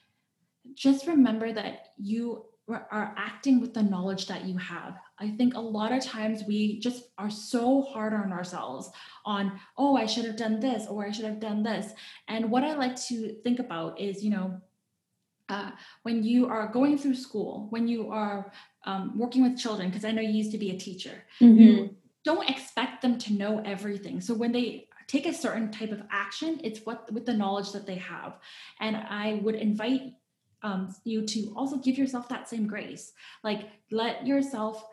just 0.74 1.06
remember 1.06 1.52
that 1.52 1.92
you 1.96 2.44
are 2.68 3.14
acting 3.18 3.60
with 3.60 3.74
the 3.74 3.82
knowledge 3.82 4.26
that 4.26 4.46
you 4.46 4.56
have. 4.56 4.98
I 5.18 5.30
think 5.30 5.54
a 5.54 5.60
lot 5.60 5.92
of 5.92 6.02
times 6.02 6.44
we 6.46 6.78
just 6.80 7.04
are 7.18 7.30
so 7.30 7.82
hard 7.82 8.14
on 8.14 8.32
ourselves 8.32 8.90
on, 9.26 9.60
oh, 9.76 9.96
I 9.96 10.06
should 10.06 10.24
have 10.24 10.36
done 10.36 10.60
this 10.60 10.86
or 10.86 11.04
I 11.04 11.10
should 11.10 11.26
have 11.26 11.40
done 11.40 11.62
this. 11.62 11.92
And 12.28 12.50
what 12.50 12.64
I 12.64 12.74
like 12.74 12.96
to 13.08 13.34
think 13.42 13.58
about 13.58 14.00
is, 14.00 14.24
you 14.24 14.30
know, 14.30 14.60
uh, 15.50 15.72
when 16.04 16.22
you 16.22 16.46
are 16.46 16.68
going 16.68 16.96
through 16.96 17.16
school, 17.16 17.66
when 17.68 17.86
you 17.86 18.10
are 18.10 18.50
um, 18.86 19.18
working 19.18 19.42
with 19.42 19.58
children, 19.58 19.90
because 19.90 20.06
I 20.06 20.10
know 20.10 20.22
you 20.22 20.30
used 20.30 20.52
to 20.52 20.58
be 20.58 20.70
a 20.70 20.78
teacher, 20.78 21.24
mm-hmm. 21.40 21.58
you 21.58 21.96
don't 22.24 22.48
expect 22.48 23.02
them 23.02 23.18
to 23.18 23.32
know 23.32 23.62
everything. 23.64 24.20
So 24.20 24.34
when 24.34 24.52
they 24.52 24.88
take 25.06 25.26
a 25.26 25.34
certain 25.34 25.70
type 25.70 25.92
of 25.92 26.02
action, 26.10 26.60
it's 26.64 26.80
what 26.80 27.12
with 27.12 27.26
the 27.26 27.34
knowledge 27.34 27.72
that 27.72 27.87
they 27.87 27.96
have. 27.96 28.38
And 28.80 28.96
I 28.96 29.40
would 29.42 29.54
invite 29.54 30.14
um, 30.62 30.94
you 31.04 31.26
to 31.26 31.52
also 31.54 31.76
give 31.76 31.98
yourself 31.98 32.28
that 32.30 32.48
same 32.48 32.66
grace. 32.66 33.12
Like 33.42 33.68
let 33.90 34.26
yourself 34.26 34.87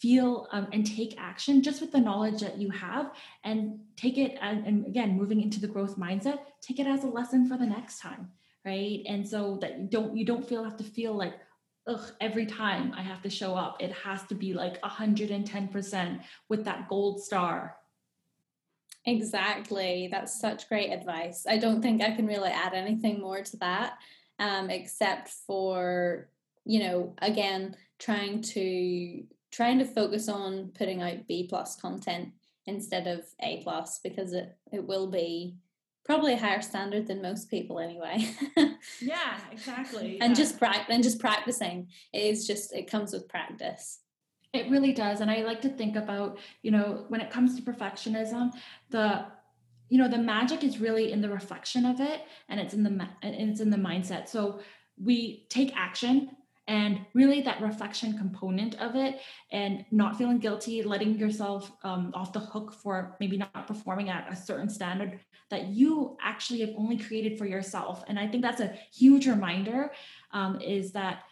feel 0.00 0.46
um, 0.52 0.68
and 0.72 0.86
take 0.86 1.14
action 1.18 1.62
just 1.62 1.80
with 1.80 1.92
the 1.92 2.00
knowledge 2.00 2.40
that 2.40 2.58
you 2.58 2.70
have 2.70 3.12
and 3.44 3.80
take 3.96 4.16
it 4.16 4.38
and, 4.40 4.66
and 4.66 4.86
again 4.86 5.16
moving 5.16 5.40
into 5.40 5.60
the 5.60 5.66
growth 5.66 5.96
mindset 5.98 6.38
take 6.62 6.78
it 6.78 6.86
as 6.86 7.02
a 7.02 7.06
lesson 7.08 7.48
for 7.48 7.56
the 7.56 7.66
next 7.66 7.98
time 7.98 8.30
right 8.64 9.02
and 9.06 9.28
so 9.28 9.58
that 9.60 9.78
you 9.78 9.88
don't 9.88 10.16
you 10.16 10.24
don't 10.24 10.48
feel 10.48 10.62
have 10.62 10.76
to 10.76 10.84
feel 10.84 11.14
like 11.14 11.34
ugh 11.88 12.12
every 12.20 12.46
time 12.46 12.92
i 12.96 13.02
have 13.02 13.22
to 13.22 13.30
show 13.30 13.54
up 13.54 13.76
it 13.80 13.92
has 13.92 14.22
to 14.24 14.34
be 14.34 14.52
like 14.52 14.80
110% 14.82 16.20
with 16.48 16.64
that 16.64 16.88
gold 16.88 17.22
star. 17.22 17.76
Exactly. 19.04 20.08
That's 20.10 20.38
such 20.38 20.68
great 20.68 20.90
advice. 20.90 21.46
I 21.48 21.56
don't 21.56 21.80
think 21.80 22.02
i 22.02 22.14
can 22.14 22.26
really 22.26 22.50
add 22.50 22.74
anything 22.74 23.20
more 23.20 23.42
to 23.42 23.56
that 23.58 23.94
um, 24.38 24.70
except 24.70 25.30
for 25.46 26.28
you 26.64 26.80
know 26.80 27.14
again 27.22 27.76
trying 27.98 28.42
to 28.42 29.24
trying 29.50 29.78
to 29.78 29.84
focus 29.84 30.28
on 30.28 30.70
putting 30.74 31.02
out 31.02 31.26
B 31.26 31.46
plus 31.48 31.76
content 31.76 32.30
instead 32.66 33.06
of 33.06 33.24
A 33.42 33.62
plus 33.62 34.00
because 34.02 34.32
it 34.32 34.56
it 34.72 34.86
will 34.86 35.10
be 35.10 35.56
probably 36.08 36.32
a 36.32 36.38
higher 36.38 36.62
standard 36.62 37.06
than 37.06 37.20
most 37.20 37.50
people 37.50 37.78
anyway. 37.78 38.26
yeah, 39.00 39.38
exactly. 39.52 40.18
and 40.22 40.34
just 40.34 40.58
practice 40.58 40.86
and 40.88 41.02
just 41.02 41.20
practicing 41.20 41.86
it 42.14 42.22
is 42.22 42.46
just 42.46 42.72
it 42.72 42.90
comes 42.90 43.12
with 43.12 43.28
practice. 43.28 44.00
It 44.54 44.70
really 44.70 44.94
does, 44.94 45.20
and 45.20 45.30
I 45.30 45.42
like 45.42 45.60
to 45.62 45.68
think 45.68 45.96
about 45.96 46.38
you 46.62 46.70
know 46.70 47.04
when 47.08 47.20
it 47.20 47.30
comes 47.30 47.54
to 47.56 47.62
perfectionism, 47.62 48.52
the 48.88 49.26
you 49.90 49.98
know 49.98 50.08
the 50.08 50.18
magic 50.18 50.64
is 50.64 50.80
really 50.80 51.12
in 51.12 51.20
the 51.20 51.28
reflection 51.28 51.84
of 51.84 52.00
it 52.00 52.22
and 52.48 52.58
it's 52.58 52.74
in 52.74 52.82
the 52.82 53.08
and 53.22 53.34
it's 53.34 53.60
in 53.60 53.70
the 53.70 53.76
mindset 53.76 54.28
so 54.28 54.60
we 55.02 55.46
take 55.48 55.72
action 55.74 56.30
and 56.68 57.00
really 57.14 57.40
that 57.40 57.60
reflection 57.62 58.16
component 58.16 58.74
of 58.76 58.94
it 58.94 59.20
and 59.50 59.84
not 59.90 60.16
feeling 60.16 60.38
guilty 60.38 60.82
letting 60.82 61.18
yourself 61.18 61.72
um, 61.82 62.12
off 62.14 62.32
the 62.32 62.38
hook 62.38 62.72
for 62.72 63.16
maybe 63.18 63.36
not 63.36 63.66
performing 63.66 64.10
at 64.10 64.30
a 64.30 64.36
certain 64.36 64.68
standard 64.68 65.18
that 65.50 65.68
you 65.68 66.16
actually 66.22 66.60
have 66.60 66.70
only 66.76 66.98
created 66.98 67.36
for 67.38 67.46
yourself 67.46 68.04
and 68.06 68.18
i 68.18 68.28
think 68.28 68.42
that's 68.42 68.60
a 68.60 68.72
huge 68.92 69.26
reminder 69.26 69.90
um, 70.32 70.60
is 70.60 70.92
that 70.92 71.22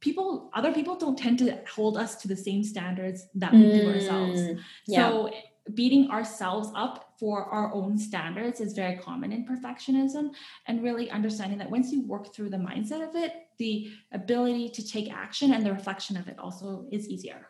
people 0.00 0.50
other 0.54 0.72
people 0.72 0.96
don't 0.96 1.18
tend 1.18 1.38
to 1.38 1.58
hold 1.74 1.98
us 1.98 2.16
to 2.16 2.28
the 2.28 2.36
same 2.36 2.62
standards 2.62 3.26
that 3.34 3.52
we 3.52 3.60
do 3.72 3.92
ourselves 3.92 4.40
mm, 4.40 4.60
yeah. 4.86 5.08
so 5.08 5.30
beating 5.72 6.10
ourselves 6.10 6.68
up 6.76 7.14
for 7.18 7.46
our 7.46 7.72
own 7.72 7.96
standards 7.96 8.60
is 8.60 8.74
very 8.74 8.96
common 8.98 9.32
in 9.32 9.46
perfectionism 9.46 10.28
and 10.66 10.82
really 10.82 11.10
understanding 11.10 11.58
that 11.58 11.70
once 11.70 11.90
you 11.90 12.02
work 12.02 12.34
through 12.34 12.50
the 12.50 12.56
mindset 12.56 13.06
of 13.06 13.16
it 13.16 13.43
the 13.58 13.90
ability 14.12 14.68
to 14.68 14.86
take 14.86 15.12
action 15.12 15.52
and 15.52 15.64
the 15.64 15.72
reflection 15.72 16.16
of 16.16 16.28
it 16.28 16.38
also 16.38 16.86
is 16.90 17.08
easier 17.08 17.48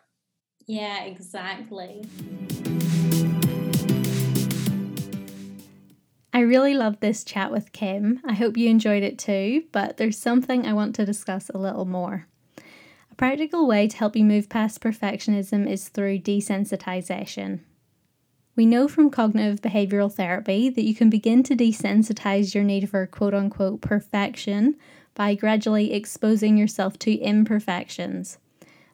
yeah 0.67 1.03
exactly 1.03 2.03
I 6.35 6.39
really 6.39 6.73
loved 6.73 6.99
this 6.99 7.23
chat 7.23 7.49
with 7.49 7.71
Kim. 7.71 8.19
I 8.25 8.33
hope 8.33 8.57
you 8.57 8.69
enjoyed 8.69 9.03
it 9.03 9.17
too, 9.17 9.63
but 9.71 9.95
there's 9.95 10.17
something 10.17 10.65
I 10.65 10.73
want 10.73 10.93
to 10.95 11.05
discuss 11.05 11.47
a 11.49 11.57
little 11.57 11.85
more. 11.85 12.27
A 13.09 13.15
practical 13.15 13.65
way 13.65 13.87
to 13.87 13.95
help 13.95 14.17
you 14.17 14.25
move 14.25 14.49
past 14.49 14.81
perfectionism 14.81 15.65
is 15.65 15.87
through 15.87 16.19
desensitization. 16.19 17.61
We 18.57 18.65
know 18.65 18.89
from 18.89 19.11
cognitive 19.11 19.61
behavioral 19.61 20.11
therapy 20.11 20.69
that 20.69 20.83
you 20.83 20.93
can 20.93 21.09
begin 21.09 21.41
to 21.43 21.55
desensitize 21.55 22.53
your 22.53 22.65
need 22.65 22.89
for 22.89 23.07
quote 23.07 23.33
unquote 23.33 23.79
perfection 23.79 24.75
by 25.15 25.33
gradually 25.33 25.93
exposing 25.93 26.57
yourself 26.57 26.99
to 26.99 27.15
imperfections. 27.15 28.37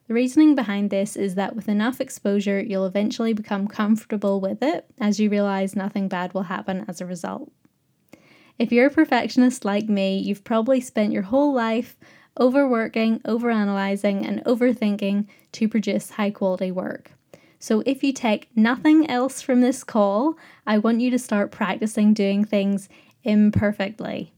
The 0.08 0.14
reasoning 0.14 0.54
behind 0.54 0.90
this 0.90 1.16
is 1.16 1.34
that 1.36 1.54
with 1.54 1.68
enough 1.68 2.00
exposure, 2.00 2.60
you'll 2.60 2.86
eventually 2.86 3.32
become 3.32 3.68
comfortable 3.68 4.40
with 4.40 4.62
it 4.62 4.86
as 5.00 5.20
you 5.20 5.28
realize 5.28 5.76
nothing 5.76 6.08
bad 6.08 6.32
will 6.32 6.44
happen 6.44 6.84
as 6.88 7.00
a 7.00 7.06
result. 7.06 7.52
If 8.58 8.72
you're 8.72 8.86
a 8.86 8.90
perfectionist 8.90 9.64
like 9.64 9.88
me, 9.88 10.18
you've 10.18 10.44
probably 10.44 10.80
spent 10.80 11.12
your 11.12 11.22
whole 11.22 11.52
life 11.52 11.96
overworking, 12.38 13.20
overanalyzing, 13.20 14.26
and 14.26 14.44
overthinking 14.44 15.26
to 15.52 15.68
produce 15.68 16.10
high 16.10 16.30
quality 16.30 16.70
work. 16.70 17.12
So, 17.58 17.82
if 17.86 18.02
you 18.02 18.12
take 18.12 18.48
nothing 18.56 19.08
else 19.08 19.40
from 19.40 19.60
this 19.60 19.84
call, 19.84 20.36
I 20.66 20.78
want 20.78 21.00
you 21.00 21.10
to 21.10 21.18
start 21.18 21.52
practicing 21.52 22.12
doing 22.12 22.44
things 22.44 22.88
imperfectly. 23.22 24.32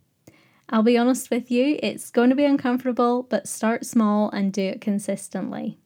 I'll 0.75 0.83
be 0.83 0.99
honest 0.99 1.31
with 1.31 1.53
you, 1.53 1.79
it's 1.85 2.11
going 2.11 2.31
to 2.31 2.35
be 2.35 2.45
uncomfortable, 2.45 3.23
but 3.31 3.47
start 3.47 3.87
small 3.87 4.29
and 4.31 4.53
do 4.53 4.61
it 4.61 4.81
consistently. 4.81 5.79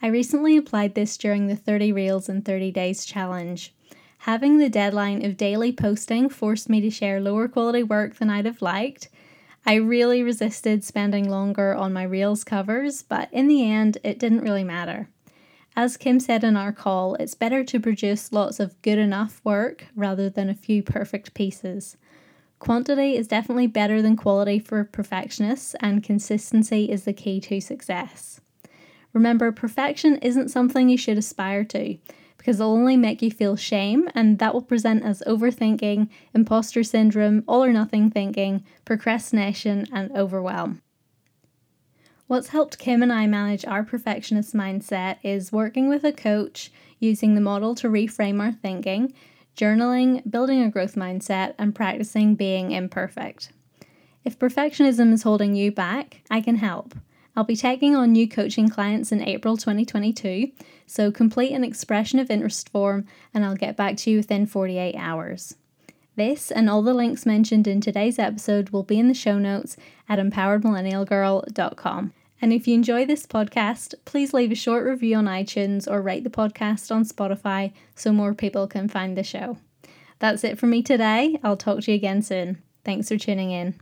I 0.00 0.06
recently 0.06 0.56
applied 0.56 0.94
this 0.94 1.18
during 1.18 1.48
the 1.48 1.54
30 1.54 1.92
Reels 1.92 2.30
in 2.30 2.40
30 2.40 2.70
Days 2.70 3.04
challenge. 3.04 3.74
Having 4.20 4.56
the 4.56 4.70
deadline 4.70 5.22
of 5.22 5.36
daily 5.36 5.70
posting 5.70 6.30
forced 6.30 6.70
me 6.70 6.80
to 6.80 6.88
share 6.88 7.20
lower 7.20 7.46
quality 7.46 7.82
work 7.82 8.16
than 8.16 8.30
I'd 8.30 8.46
have 8.46 8.62
liked, 8.62 9.10
I 9.66 9.74
really 9.74 10.22
resisted 10.22 10.82
spending 10.82 11.28
longer 11.28 11.74
on 11.74 11.92
my 11.92 12.04
Reels 12.04 12.44
covers, 12.44 13.02
but 13.02 13.28
in 13.32 13.48
the 13.48 13.70
end, 13.70 13.98
it 14.02 14.18
didn't 14.18 14.40
really 14.40 14.64
matter. 14.64 15.10
As 15.76 15.98
Kim 15.98 16.20
said 16.20 16.42
in 16.42 16.56
our 16.56 16.72
call, 16.72 17.16
it's 17.16 17.34
better 17.34 17.62
to 17.64 17.80
produce 17.80 18.32
lots 18.32 18.60
of 18.60 18.80
good 18.80 18.98
enough 18.98 19.42
work 19.44 19.84
rather 19.94 20.30
than 20.30 20.48
a 20.48 20.54
few 20.54 20.82
perfect 20.82 21.34
pieces. 21.34 21.98
Quantity 22.58 23.16
is 23.16 23.28
definitely 23.28 23.68
better 23.68 24.02
than 24.02 24.16
quality 24.16 24.58
for 24.58 24.84
perfectionists, 24.84 25.74
and 25.80 26.02
consistency 26.02 26.90
is 26.90 27.04
the 27.04 27.12
key 27.12 27.40
to 27.40 27.60
success. 27.60 28.40
Remember, 29.12 29.52
perfection 29.52 30.16
isn't 30.18 30.50
something 30.50 30.88
you 30.88 30.98
should 30.98 31.18
aspire 31.18 31.64
to 31.64 31.98
because 32.36 32.60
it'll 32.60 32.72
only 32.72 32.96
make 32.96 33.20
you 33.20 33.30
feel 33.30 33.56
shame, 33.56 34.08
and 34.14 34.38
that 34.38 34.54
will 34.54 34.62
present 34.62 35.04
as 35.04 35.22
overthinking, 35.26 36.08
imposter 36.34 36.82
syndrome, 36.84 37.42
all 37.46 37.64
or 37.64 37.72
nothing 37.72 38.10
thinking, 38.10 38.64
procrastination, 38.84 39.86
and 39.92 40.10
overwhelm. 40.16 40.80
What's 42.26 42.48
helped 42.48 42.78
Kim 42.78 43.02
and 43.02 43.12
I 43.12 43.26
manage 43.26 43.64
our 43.64 43.82
perfectionist 43.82 44.54
mindset 44.54 45.16
is 45.22 45.52
working 45.52 45.88
with 45.88 46.04
a 46.04 46.12
coach, 46.12 46.70
using 47.00 47.34
the 47.34 47.40
model 47.40 47.74
to 47.76 47.88
reframe 47.88 48.40
our 48.40 48.52
thinking, 48.52 49.14
journaling, 49.58 50.22
building 50.30 50.62
a 50.62 50.70
growth 50.70 50.94
mindset, 50.94 51.54
and 51.58 51.74
practicing 51.74 52.36
being 52.36 52.70
imperfect. 52.70 53.50
If 54.24 54.38
perfectionism 54.38 55.12
is 55.12 55.24
holding 55.24 55.56
you 55.56 55.72
back, 55.72 56.22
I 56.30 56.40
can 56.40 56.56
help. 56.56 56.94
I'll 57.36 57.44
be 57.44 57.56
taking 57.56 57.94
on 57.94 58.12
new 58.12 58.28
coaching 58.28 58.68
clients 58.68 59.12
in 59.12 59.22
April 59.22 59.56
2022, 59.56 60.50
so 60.86 61.12
complete 61.12 61.52
an 61.52 61.64
expression 61.64 62.18
of 62.18 62.30
interest 62.30 62.68
form 62.68 63.06
and 63.32 63.44
I'll 63.44 63.54
get 63.54 63.76
back 63.76 63.96
to 63.98 64.10
you 64.10 64.16
within 64.18 64.46
48 64.46 64.96
hours. 64.96 65.54
This 66.16 66.50
and 66.50 66.68
all 66.68 66.82
the 66.82 66.94
links 66.94 67.24
mentioned 67.24 67.68
in 67.68 67.80
today's 67.80 68.18
episode 68.18 68.70
will 68.70 68.82
be 68.82 68.98
in 68.98 69.06
the 69.06 69.14
show 69.14 69.38
notes 69.38 69.76
at 70.08 70.18
empoweredmillennialgirl.com. 70.18 72.12
And 72.40 72.52
if 72.52 72.68
you 72.68 72.74
enjoy 72.74 73.04
this 73.04 73.26
podcast, 73.26 73.94
please 74.04 74.32
leave 74.32 74.52
a 74.52 74.56
short 74.56 74.84
review 74.84 75.16
on 75.16 75.26
iTunes 75.26 75.90
or 75.90 76.00
rate 76.00 76.24
the 76.24 76.30
podcast 76.30 76.94
on 76.94 77.04
Spotify 77.04 77.72
so 77.94 78.12
more 78.12 78.34
people 78.34 78.66
can 78.66 78.88
find 78.88 79.16
the 79.16 79.24
show. 79.24 79.58
That's 80.18 80.44
it 80.44 80.58
for 80.58 80.66
me 80.66 80.82
today. 80.82 81.38
I'll 81.42 81.56
talk 81.56 81.80
to 81.82 81.90
you 81.90 81.96
again 81.96 82.22
soon. 82.22 82.62
Thanks 82.84 83.08
for 83.08 83.18
tuning 83.18 83.50
in. 83.50 83.74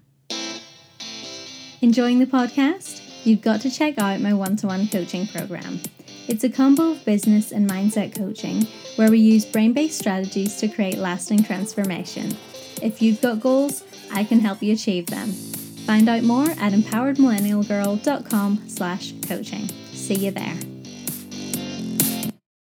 Enjoying 1.81 2.19
the 2.19 2.27
podcast? 2.27 3.07
you've 3.27 3.43
got 3.43 3.61
to 3.61 3.71
check 3.71 3.99
out 3.99 4.21
my 4.21 4.33
one 4.33 4.57
to 4.57 4.69
one 4.69 4.87
coaching 4.87 5.27
program. 5.27 5.81
It's 6.29 6.45
a 6.45 6.49
combo 6.49 6.93
of 6.93 7.05
business 7.05 7.53
and 7.53 7.69
mindset 7.69 8.17
coaching 8.17 8.67
where 8.97 9.11
we 9.11 9.19
use 9.19 9.45
brain 9.45 9.73
based 9.73 9.99
strategies 9.99 10.57
to 10.59 10.69
create 10.69 10.99
lasting 10.99 11.43
transformation. 11.43 12.37
If 12.83 13.03
you've 13.03 13.21
got 13.21 13.41
goals, 13.41 13.83
I 14.13 14.25
can 14.25 14.41
help 14.41 14.63
you 14.63 14.73
achieve 14.73 15.07
them. 15.07 15.56
Find 15.87 16.09
out 16.09 16.25
more 16.25 16.51
at 16.51 16.73
empoweredmillennialgirl.com 16.73 18.65
slash 18.69 19.15
coaching. 19.23 19.69
See 19.93 20.17
you 20.17 20.33
there. 20.33 20.76